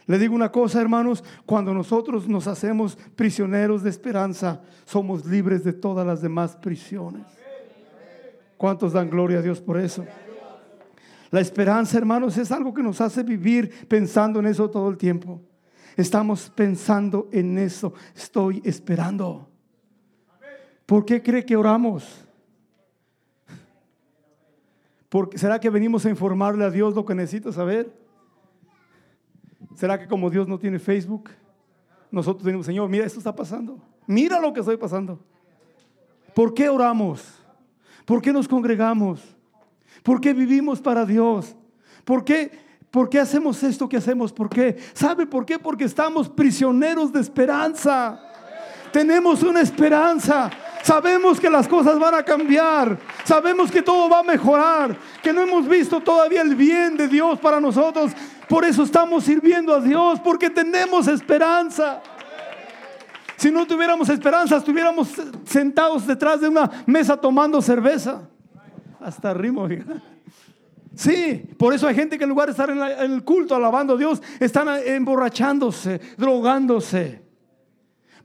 [0.07, 5.73] Le digo una cosa, hermanos, cuando nosotros nos hacemos prisioneros de esperanza, somos libres de
[5.73, 7.25] todas las demás prisiones.
[8.57, 10.07] ¿Cuántos dan gloria a Dios por eso?
[11.31, 15.43] La esperanza, hermanos, es algo que nos hace vivir pensando en eso todo el tiempo.
[15.97, 17.93] Estamos pensando en eso.
[18.15, 19.51] Estoy esperando.
[20.85, 22.26] ¿Por qué cree que oramos?
[25.35, 27.93] ¿Será que venimos a informarle a Dios lo que necesita saber?
[29.75, 31.31] ¿Será que como Dios no tiene Facebook,
[32.11, 33.79] nosotros decimos, Señor, mira, esto está pasando.
[34.07, 35.19] Mira lo que estoy pasando.
[36.35, 37.23] ¿Por qué oramos?
[38.05, 39.21] ¿Por qué nos congregamos?
[40.03, 41.57] ¿Por qué vivimos para Dios?
[42.05, 42.51] ¿Por qué,
[42.91, 44.33] ¿Por qué hacemos esto que hacemos?
[44.33, 44.77] ¿Por qué?
[44.95, 45.59] ¿Sabe por qué?
[45.59, 48.21] Porque estamos prisioneros de esperanza.
[48.93, 50.51] Tenemos una esperanza.
[50.87, 52.97] Sabemos que las cosas van a cambiar.
[53.25, 54.97] Sabemos que todo va a mejorar.
[55.21, 58.13] Que no hemos visto todavía el bien de Dios para nosotros.
[58.49, 60.21] Por eso estamos sirviendo a Dios.
[60.21, 62.01] Porque tenemos esperanza.
[63.37, 65.09] Si no tuviéramos esperanza, estuviéramos
[65.45, 68.23] sentados detrás de una mesa tomando cerveza.
[69.01, 69.67] Hasta rimo.
[70.95, 73.95] Sí, por eso hay gente que en lugar de estar en, en el culto alabando
[73.95, 77.23] a Dios, están emborrachándose, drogándose.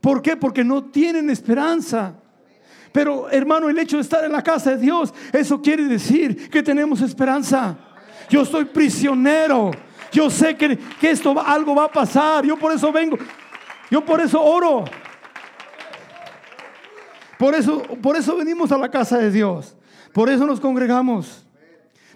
[0.00, 0.36] ¿Por qué?
[0.36, 2.21] Porque no tienen esperanza.
[2.92, 6.62] Pero hermano, el hecho de estar en la casa de Dios, eso quiere decir que
[6.62, 7.76] tenemos esperanza.
[8.28, 9.70] Yo estoy prisionero.
[10.12, 12.44] Yo sé que, que esto algo va a pasar.
[12.44, 13.16] Yo por eso vengo.
[13.90, 14.84] Yo por eso oro.
[17.38, 19.74] Por eso, por eso venimos a la casa de Dios.
[20.12, 21.46] Por eso nos congregamos.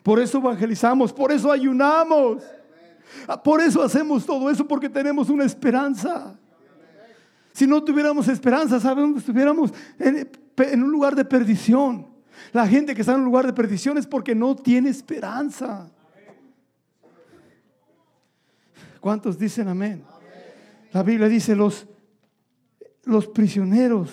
[0.03, 1.13] Por eso evangelizamos.
[1.13, 2.43] Por eso ayunamos.
[3.43, 6.39] Por eso hacemos todo eso porque tenemos una esperanza.
[7.53, 9.73] Si no tuviéramos esperanza, sabemos, estuviéramos
[10.59, 12.09] en, un lugar de perdición.
[12.53, 15.91] La gente que está en un lugar de perdición es porque no tiene esperanza.
[19.01, 20.05] ¿Cuántos dicen amén?
[20.93, 21.87] La Biblia dice los,
[23.05, 24.11] los prisioneros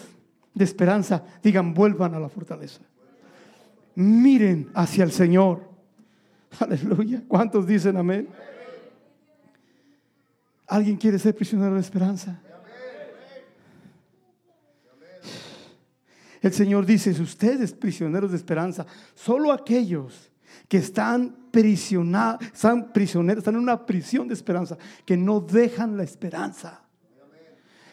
[0.54, 2.82] de esperanza, digan, vuelvan a la fortaleza.
[3.96, 5.70] Miren hacia el Señor.
[6.60, 7.24] Aleluya.
[7.28, 8.28] ¿Cuántos dicen amén?
[10.68, 12.42] ¿Alguien quiere ser prisionero de esperanza?
[16.44, 18.86] El Señor dice, ustedes prisioneros de esperanza,
[19.16, 20.30] solo aquellos
[20.68, 26.04] que están prisionados, están prisioneros, están en una prisión de esperanza, que no dejan la
[26.04, 26.82] esperanza.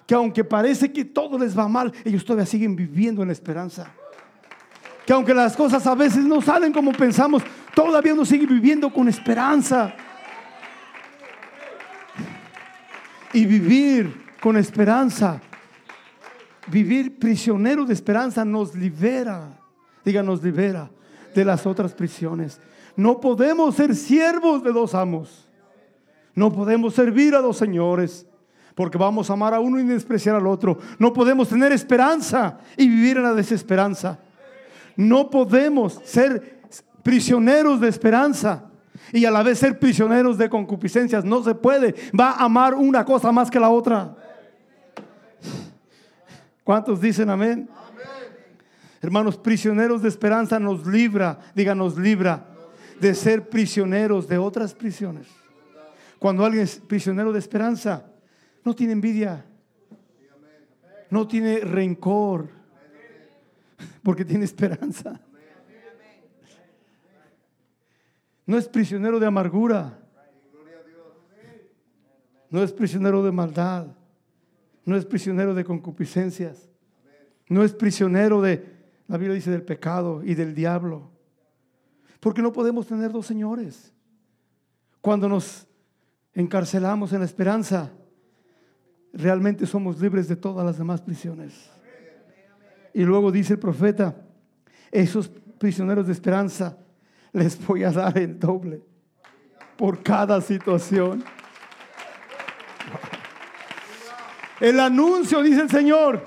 [0.05, 3.92] Que aunque parece que todo les va mal, ellos todavía siguen viviendo en la esperanza.
[5.07, 9.09] Que aunque las cosas a veces no salen como pensamos, todavía uno sigue viviendo con
[9.09, 9.94] esperanza.
[13.32, 15.40] Y vivir con esperanza,
[16.71, 19.59] vivir prisionero de esperanza nos libera.
[20.05, 20.91] Diga, nos libera
[21.35, 22.61] de las otras prisiones.
[22.97, 25.47] No podemos ser siervos de dos amos.
[26.35, 28.27] No podemos servir a dos señores.
[28.75, 30.79] Porque vamos a amar a uno y despreciar al otro.
[30.99, 34.18] No podemos tener esperanza y vivir en la desesperanza.
[34.97, 36.61] No podemos ser
[37.03, 38.71] prisioneros de esperanza
[39.12, 41.25] y a la vez ser prisioneros de concupiscencias.
[41.25, 41.95] No se puede.
[42.18, 44.14] Va a amar una cosa más que la otra.
[46.64, 47.68] ¿Cuántos dicen amén?
[49.02, 52.46] Hermanos, prisioneros de esperanza nos libra, diga, nos libra
[53.00, 55.26] de ser prisioneros de otras prisiones.
[56.18, 58.04] Cuando alguien es prisionero de esperanza,
[58.62, 59.44] no tiene envidia,
[61.08, 62.50] no tiene rencor,
[64.02, 65.18] porque tiene esperanza.
[68.44, 69.98] No es prisionero de amargura,
[72.50, 73.86] no es prisionero de maldad,
[74.85, 76.68] no es prisionero de concupiscencias,
[77.49, 81.11] no es prisionero de la Biblia dice del pecado y del diablo.
[82.20, 83.93] Porque no podemos tener dos señores.
[85.01, 85.66] Cuando nos
[86.33, 87.91] encarcelamos en la esperanza,
[89.12, 91.70] realmente somos libres de todas las demás prisiones.
[92.95, 94.14] Y luego dice el profeta,
[94.93, 95.28] esos
[95.59, 96.78] prisioneros de esperanza
[97.33, 98.81] les voy a dar el doble
[99.76, 101.24] por cada situación.
[104.61, 106.22] El anuncio, dice el Señor,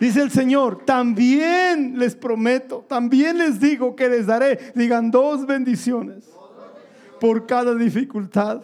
[0.00, 6.24] Dice el Señor, también les prometo, también les digo que les daré, digan dos bendiciones
[7.20, 8.60] por cada dificultad.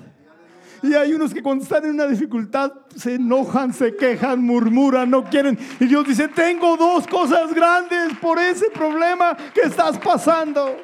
[0.80, 5.24] Y hay unos que cuando están en una dificultad se enojan, se quejan, murmuran, no
[5.24, 5.59] quieren.
[5.80, 10.76] Y Dios dice, tengo dos cosas grandes por ese problema que estás pasando.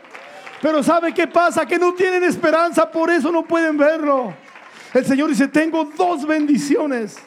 [0.60, 1.64] Pero ¿sabe qué pasa?
[1.64, 4.34] Que no tienen esperanza, por eso no pueden verlo.
[4.94, 7.18] El Señor dice, tengo dos bendiciones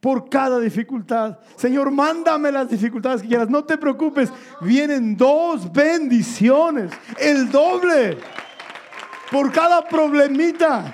[0.00, 1.38] por cada dificultad.
[1.56, 3.50] Señor, mándame las dificultades que quieras.
[3.50, 4.32] No te preocupes.
[4.62, 6.90] Vienen dos bendiciones.
[7.18, 8.16] El doble.
[9.30, 10.92] Por cada problemita.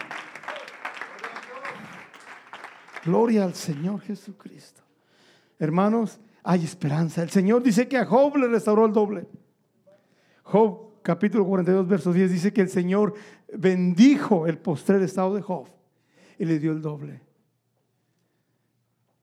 [3.04, 4.82] Gloria al Señor Jesucristo.
[5.58, 7.22] Hermanos, hay esperanza.
[7.22, 9.26] El Señor dice que a Job le restauró el doble.
[10.42, 13.14] Job capítulo 42, verso 10 dice que el Señor
[13.52, 15.68] bendijo el postrer estado de Job
[16.38, 17.25] y le dio el doble.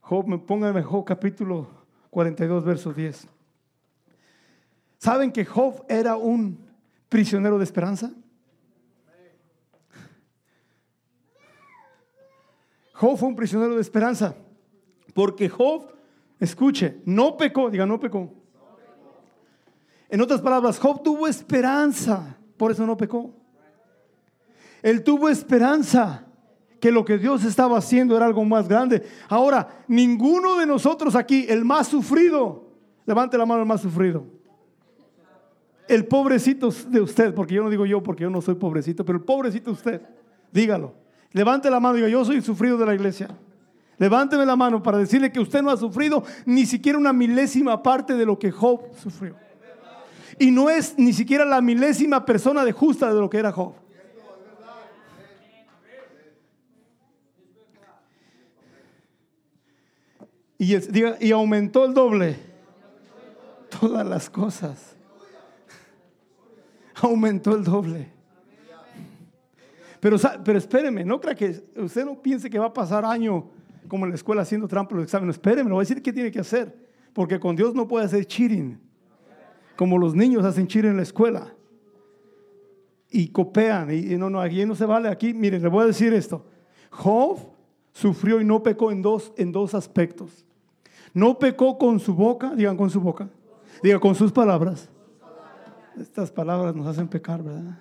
[0.03, 1.67] Job, pónganme Job capítulo
[2.09, 3.25] 42, verso 10.
[4.97, 6.59] ¿Saben que Job era un
[7.07, 8.11] prisionero de esperanza?
[12.93, 14.35] Job fue un prisionero de esperanza.
[15.13, 15.93] Porque Job,
[16.37, 18.29] escuche, no pecó, diga, no pecó.
[20.09, 23.33] En otras palabras, Job tuvo esperanza, por eso no pecó.
[24.81, 26.27] Él tuvo esperanza
[26.83, 29.03] que lo que Dios estaba haciendo era algo más grande.
[29.29, 32.73] Ahora, ninguno de nosotros aquí, el más sufrido,
[33.05, 34.25] levante la mano el más sufrido.
[35.87, 39.17] El pobrecito de usted, porque yo no digo yo porque yo no soy pobrecito, pero
[39.17, 40.01] el pobrecito de usted,
[40.51, 40.93] dígalo.
[41.31, 43.29] Levante la mano y diga, yo soy sufrido de la iglesia.
[43.97, 48.13] Levánteme la mano para decirle que usted no ha sufrido ni siquiera una milésima parte
[48.15, 49.37] de lo que Job sufrió.
[50.37, 53.82] Y no es ni siquiera la milésima persona de justa de lo que era Job.
[60.63, 62.37] Y, aumentó el doble.
[63.69, 64.95] Todas las cosas.
[66.95, 68.07] Aumentó el doble.
[69.99, 73.49] Pero, pero espéreme, no crea que usted no piense que va a pasar año
[73.87, 75.35] como en la escuela haciendo trampa los exámenes.
[75.35, 76.73] Espéreme, le voy a decir qué tiene que hacer.
[77.13, 78.79] Porque con Dios no puede hacer cheating.
[79.75, 81.53] Como los niños hacen cheating en la escuela.
[83.09, 83.93] Y copean.
[83.93, 85.09] Y, no, no, aquí no se vale.
[85.09, 86.45] Aquí, miren, le voy a decir esto.
[86.89, 87.37] Job
[87.91, 90.45] sufrió y no pecó en dos, en dos aspectos.
[91.13, 93.29] No pecó con su boca, digan con su boca,
[93.81, 94.89] digan con sus palabras.
[95.99, 97.77] Estas palabras nos hacen pecar, ¿verdad?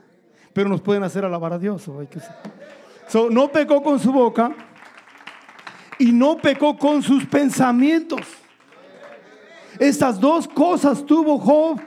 [0.52, 1.88] pero nos pueden hacer alabar a Dios.
[3.30, 4.52] no pecó con su boca
[5.98, 8.20] y no pecó con sus pensamientos.
[9.78, 11.80] Estas dos cosas tuvo Job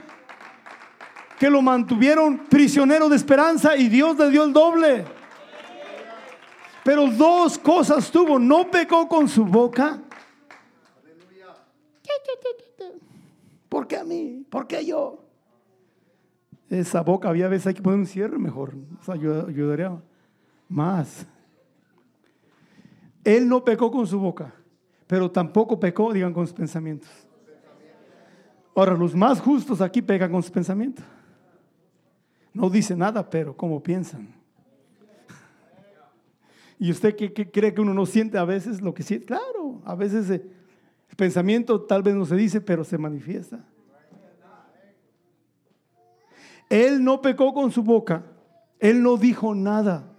[1.37, 5.05] que lo mantuvieron prisionero de esperanza y Dios le dio el doble.
[6.83, 9.99] Pero dos cosas tuvo, no pecó con su boca.
[13.69, 14.45] ¿Por qué a mí?
[14.49, 15.25] ¿Por qué yo?
[16.69, 20.01] esa boca, había veces hay que poner un cierre mejor, nos ayudaría
[20.67, 21.27] más.
[23.23, 24.53] Él no pecó con su boca,
[25.07, 27.09] pero tampoco pecó, digan, con sus pensamientos.
[28.75, 31.05] Ahora, los más justos aquí pecan con sus pensamientos.
[32.53, 34.33] No dice nada, pero como piensan.
[36.77, 39.27] ¿Y usted qué, cree que uno no siente a veces lo que siente?
[39.27, 40.41] Claro, a veces
[41.09, 43.63] el pensamiento tal vez no se dice, pero se manifiesta.
[46.69, 48.23] Él no pecó con su boca,
[48.79, 50.11] él no dijo nada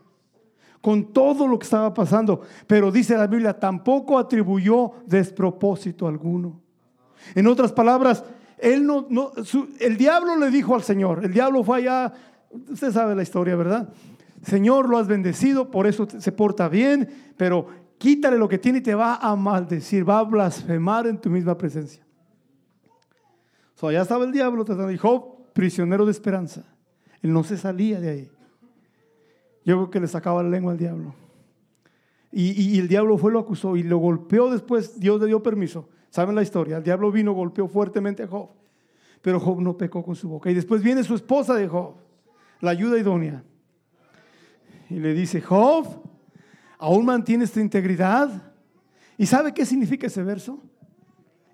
[0.81, 6.61] con todo lo que estaba pasando, pero dice la Biblia, tampoco atribuyó despropósito alguno.
[7.35, 8.23] En otras palabras,
[8.57, 9.09] él no,
[9.81, 12.13] el diablo le dijo al Señor, el diablo fue allá,
[12.71, 13.93] usted sabe la historia, ¿verdad?
[14.43, 17.67] Señor, lo has bendecido, por eso se porta bien, pero
[17.99, 21.57] quítale lo que tiene y te va a maldecir, va a blasfemar en tu misma
[21.57, 22.05] presencia.
[23.75, 26.65] So, allá estaba el diablo tratando, dijo, prisionero de esperanza.
[27.23, 28.31] Él no se salía de ahí.
[29.65, 31.15] Yo creo que le sacaba la lengua al diablo.
[32.33, 35.01] Y, el diablo fue, lo acusó y lo golpeó después.
[35.01, 35.89] Dios le dio permiso.
[36.11, 36.77] ¿Saben la historia?
[36.77, 38.51] El diablo vino, golpeó fuertemente a Job.
[39.23, 40.51] Pero Job no pecó con su boca.
[40.51, 41.95] Y después viene su esposa de Job,
[42.61, 43.43] la ayuda idónea.
[44.91, 45.87] Y le dice, Job,
[46.79, 48.43] ¿aún mantienes tu integridad?
[49.19, 50.63] ¿Y sabe qué significa ese verso?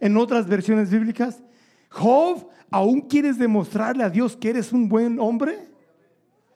[0.01, 1.43] En otras versiones bíblicas,
[1.89, 5.69] Job, ¿aún quieres demostrarle a Dios que eres un buen hombre?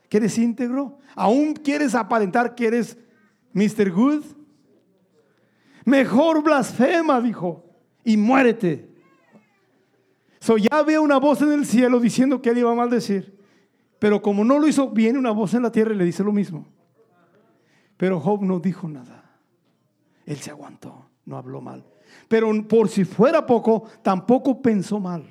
[0.09, 0.99] ¿Que eres íntegro?
[1.15, 2.97] ¿Aún quieres aparentar que eres
[3.53, 3.91] Mr.
[3.91, 4.25] Good?
[5.85, 7.65] Mejor blasfema, dijo,
[8.03, 8.91] y muérete.
[10.41, 13.37] So ya veo una voz en el cielo diciendo que él iba a maldecir.
[13.99, 16.33] Pero como no lo hizo, viene una voz en la tierra y le dice lo
[16.33, 16.67] mismo.
[17.97, 19.25] Pero Job no dijo nada.
[20.25, 21.85] Él se aguantó, no habló mal.
[22.29, 25.25] Pero por si fuera poco, tampoco pensó mal.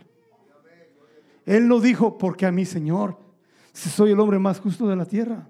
[1.45, 3.17] Él no dijo, porque a mí, Señor,
[3.71, 5.47] si soy el hombre más justo de la tierra.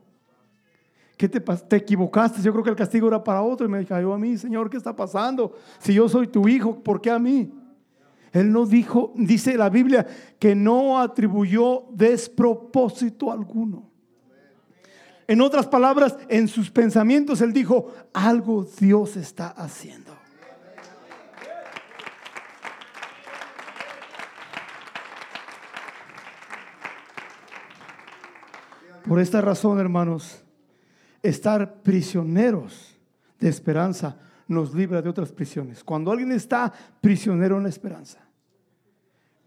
[1.15, 2.41] ¿Qué te, te equivocaste?
[2.41, 4.75] Yo creo que el castigo era para otro y me cayó a mí, Señor, ¿qué
[4.75, 5.55] está pasando?
[5.79, 7.53] Si yo soy tu hijo, ¿por qué a mí?
[8.33, 10.05] Él no dijo, dice la Biblia,
[10.37, 13.89] que no atribuyó despropósito alguno.
[15.27, 20.15] En otras palabras, en sus pensamientos él dijo, algo Dios está haciendo.
[29.07, 30.43] Por esta razón, hermanos,
[31.21, 32.97] estar prisioneros
[33.39, 34.17] de esperanza
[34.47, 35.83] nos libra de otras prisiones.
[35.83, 36.71] Cuando alguien está
[37.01, 38.19] prisionero en la esperanza,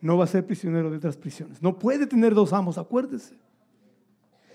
[0.01, 1.61] no va a ser prisionero de otras prisiones.
[1.61, 3.37] No puede tener dos amos, acuérdese.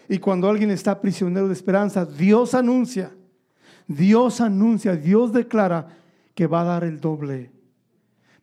[0.09, 3.11] Y cuando alguien está prisionero de esperanza, Dios anuncia,
[3.87, 5.87] Dios anuncia, Dios declara
[6.33, 7.51] que va a dar el doble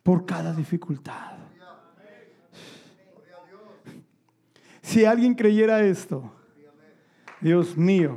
[0.03, 1.31] por cada dificultad.
[4.81, 6.31] Si alguien creyera esto,
[7.39, 8.15] Dios mío,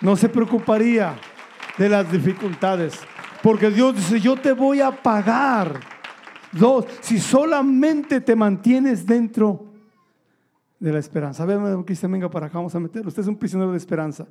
[0.00, 1.14] no se preocuparía
[1.78, 2.98] de las dificultades.
[3.42, 5.80] Porque Dios dice, yo te voy a pagar.
[6.52, 9.69] Dos, si solamente te mantienes dentro
[10.80, 11.42] de la esperanza.
[11.42, 13.08] A ver, Cristian, venga para acá, vamos a meterlo.
[13.08, 14.26] Usted es un prisionero de esperanza.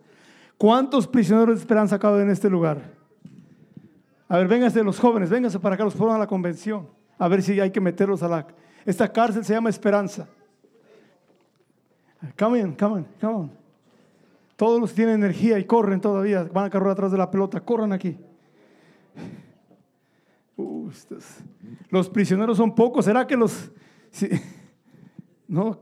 [0.58, 2.82] ¿Cuántos prisioneros de esperanza caben en este lugar?
[4.28, 6.88] A ver, vénganse los jóvenes, vénganse para acá, los fueron a la convención.
[7.18, 8.48] A ver si hay que meterlos a la...
[8.86, 10.28] Esta cárcel se llama esperanza.
[12.38, 13.52] Come on, come on, come on.
[14.56, 17.62] Todos los que tienen energía y corren todavía, van a correr atrás de la pelota,
[17.62, 18.18] corran aquí.
[21.90, 23.06] Los prisioneros son pocos.
[23.06, 23.72] ¿Será que los...
[25.50, 25.80] No,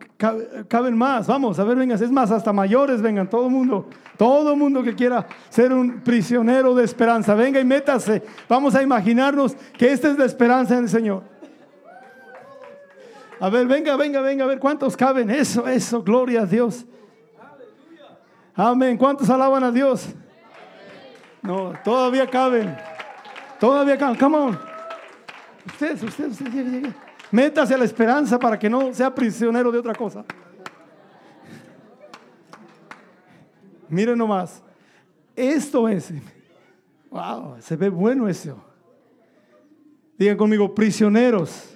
[0.69, 1.27] caben más.
[1.27, 2.01] Vamos, a ver, vengan.
[2.01, 3.29] Es más, hasta mayores vengan.
[3.29, 3.85] Todo el mundo,
[4.17, 7.35] todo el mundo que quiera ser un prisionero de esperanza.
[7.35, 8.23] Venga y métase.
[8.47, 11.23] Vamos a imaginarnos que esta es la esperanza en el Señor.
[13.41, 15.29] A ver, venga, venga, venga, a ver cuántos caben.
[15.29, 16.85] Eso, eso, gloria a Dios.
[18.55, 18.97] Amén.
[18.97, 20.07] ¿Cuántos alaban a Dios?
[21.41, 22.73] No, todavía caben.
[23.59, 24.15] Todavía caben.
[24.17, 24.59] Come on.
[25.65, 26.95] Ustedes, ustedes, ustedes, lleguen,
[27.31, 30.23] Métase a la esperanza para que no sea prisionero de otra cosa.
[33.89, 34.61] Miren nomás.
[35.35, 36.11] Esto es.
[37.09, 38.63] Wow, se ve bueno eso.
[40.17, 41.75] Digan conmigo, prisioneros.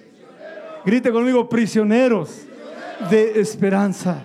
[0.84, 2.42] Grite conmigo, prisioneros
[3.08, 4.24] de esperanza.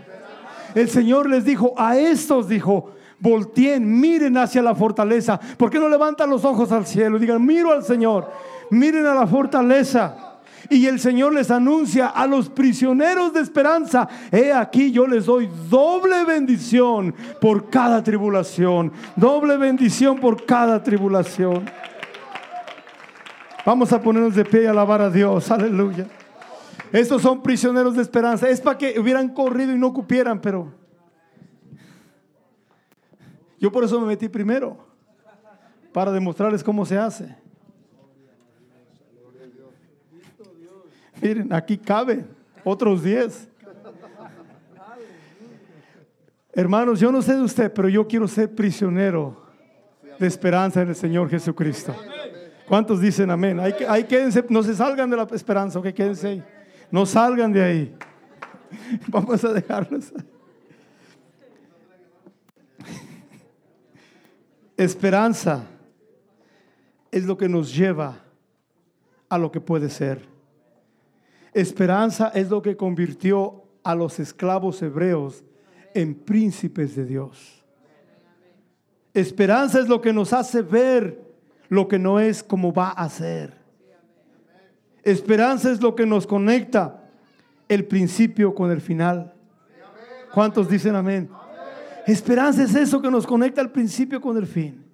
[0.73, 5.39] El Señor les dijo, a estos dijo, volteen, miren hacia la fortaleza.
[5.57, 8.31] ¿Por qué no levantan los ojos al cielo digan, miro al Señor,
[8.69, 10.26] miren a la fortaleza?
[10.69, 15.49] Y el Señor les anuncia a los prisioneros de esperanza, he aquí yo les doy
[15.69, 21.65] doble bendición por cada tribulación, doble bendición por cada tribulación.
[23.65, 26.07] Vamos a ponernos de pie y alabar a Dios, aleluya.
[26.91, 28.47] Estos son prisioneros de esperanza.
[28.47, 30.73] Es para que hubieran corrido y no cupieran, pero
[33.59, 34.77] yo por eso me metí primero,
[35.91, 37.35] para demostrarles cómo se hace.
[41.21, 42.25] Miren, aquí cabe
[42.63, 43.47] otros diez.
[46.53, 49.45] Hermanos, yo no sé de usted, pero yo quiero ser prisionero
[50.17, 51.95] de esperanza en el Señor Jesucristo.
[52.67, 53.59] ¿Cuántos dicen amén?
[53.59, 56.43] Hay quédense, no se salgan de la esperanza, que quédense ahí.
[56.91, 57.97] No salgan de ahí.
[59.07, 60.13] Vamos a dejarlos.
[64.75, 65.63] Esperanza
[67.09, 68.19] es lo que nos lleva
[69.29, 70.36] a lo que puede ser.
[71.57, 75.43] Esperanza es lo que convirtió a los esclavos hebreos
[75.95, 77.65] en príncipes de Dios.
[79.11, 81.19] Esperanza es lo que nos hace ver
[81.69, 83.57] lo que no es como va a ser.
[85.01, 87.09] Esperanza es lo que nos conecta
[87.67, 89.33] el principio con el final.
[90.35, 91.27] ¿Cuántos dicen amén?
[92.05, 94.85] Esperanza es eso que nos conecta el principio con el fin.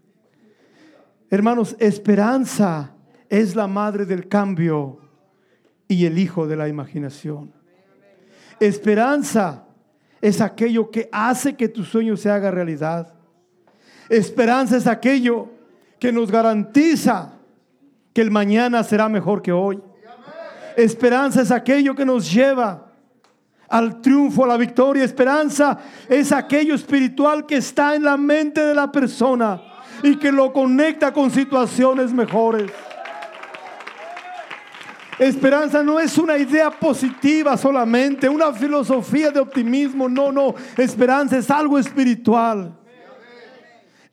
[1.29, 2.95] Hermanos, esperanza
[3.27, 5.02] es la madre del cambio
[5.87, 7.51] y el hijo de la imaginación.
[8.59, 9.65] Esperanza
[10.21, 13.13] es aquello que hace que tu sueño se haga realidad.
[14.09, 15.49] Esperanza es aquello
[15.99, 17.33] que nos garantiza
[18.13, 19.81] que el mañana será mejor que hoy.
[20.77, 22.91] Esperanza es aquello que nos lleva
[23.67, 25.03] al triunfo, a la victoria.
[25.03, 29.61] Esperanza es aquello espiritual que está en la mente de la persona
[30.03, 32.71] y que lo conecta con situaciones mejores.
[35.19, 40.55] Esperanza no es una idea positiva solamente, una filosofía de optimismo, no, no.
[40.77, 42.75] Esperanza es algo espiritual.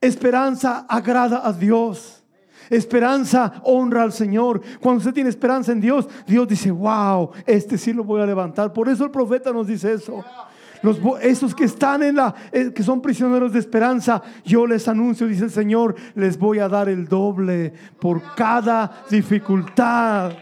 [0.00, 2.22] Esperanza agrada a Dios.
[2.68, 4.60] Esperanza honra al Señor.
[4.80, 8.72] Cuando usted tiene esperanza en Dios, Dios dice, wow, este sí lo voy a levantar.
[8.72, 10.24] Por eso el profeta nos dice eso.
[11.20, 15.44] Esos que están en la, eh, que son prisioneros de esperanza, yo les anuncio, dice
[15.44, 20.32] el Señor, les voy a dar el doble por cada dificultad.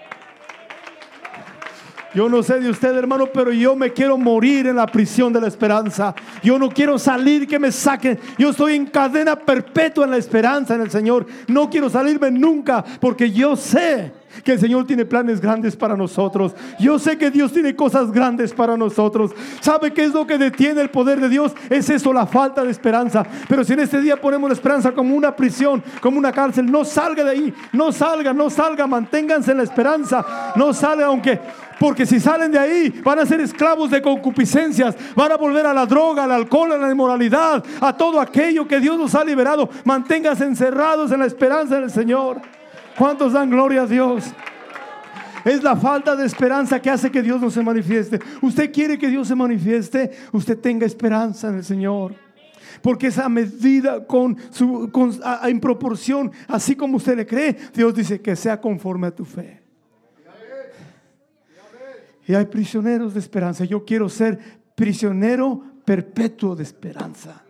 [2.14, 5.40] Yo no sé de usted, hermano, pero yo me quiero morir en la prisión de
[5.40, 6.14] la esperanza.
[6.42, 8.18] Yo no quiero salir que me saquen.
[8.38, 11.26] Yo estoy en cadena perpetua en la esperanza en el Señor.
[11.46, 14.12] No quiero salirme nunca porque yo sé
[14.44, 16.54] que el Señor tiene planes grandes para nosotros.
[16.78, 19.32] Yo sé que Dios tiene cosas grandes para nosotros.
[19.60, 21.52] ¿Sabe qué es lo que detiene el poder de Dios?
[21.68, 23.26] Es eso, la falta de esperanza.
[23.48, 26.84] Pero si en este día ponemos la esperanza como una prisión, como una cárcel, no
[26.84, 31.38] salga de ahí, no salga, no salga, manténganse en la esperanza, no salga aunque
[31.78, 35.74] porque si salen de ahí, van a ser esclavos de concupiscencias, van a volver a
[35.74, 39.68] la droga, al alcohol, a la inmoralidad, a todo aquello que Dios nos ha liberado.
[39.84, 42.40] Manténganse encerrados en la esperanza del Señor.
[42.96, 44.24] ¿Cuántos dan gloria a Dios?
[45.44, 48.18] Es la falta de esperanza que hace que Dios no se manifieste.
[48.42, 52.14] Usted quiere que Dios se manifieste, usted tenga esperanza en el Señor.
[52.82, 54.90] Porque esa medida con su,
[55.44, 59.57] en proporción, así como usted le cree, Dios dice que sea conforme a tu fe.
[62.28, 63.64] Y hay prisioneros de esperanza.
[63.64, 64.38] Yo quiero ser
[64.74, 67.42] prisionero perpetuo de esperanza.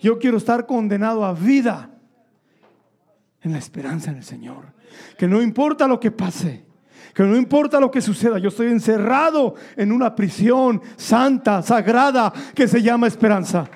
[0.00, 1.90] Yo quiero estar condenado a vida
[3.42, 4.72] en la esperanza en el Señor.
[5.18, 6.64] Que no importa lo que pase,
[7.14, 12.66] que no importa lo que suceda, yo estoy encerrado en una prisión santa, sagrada, que
[12.66, 13.68] se llama esperanza.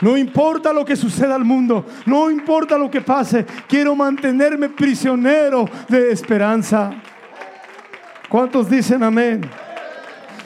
[0.00, 5.66] No importa lo que suceda al mundo, no importa lo que pase, quiero mantenerme prisionero
[5.88, 6.90] de esperanza.
[8.32, 9.42] ¿Cuántos dicen amén?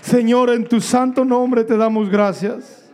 [0.02, 2.85] Señor, en tu santo nombre te damos gracias.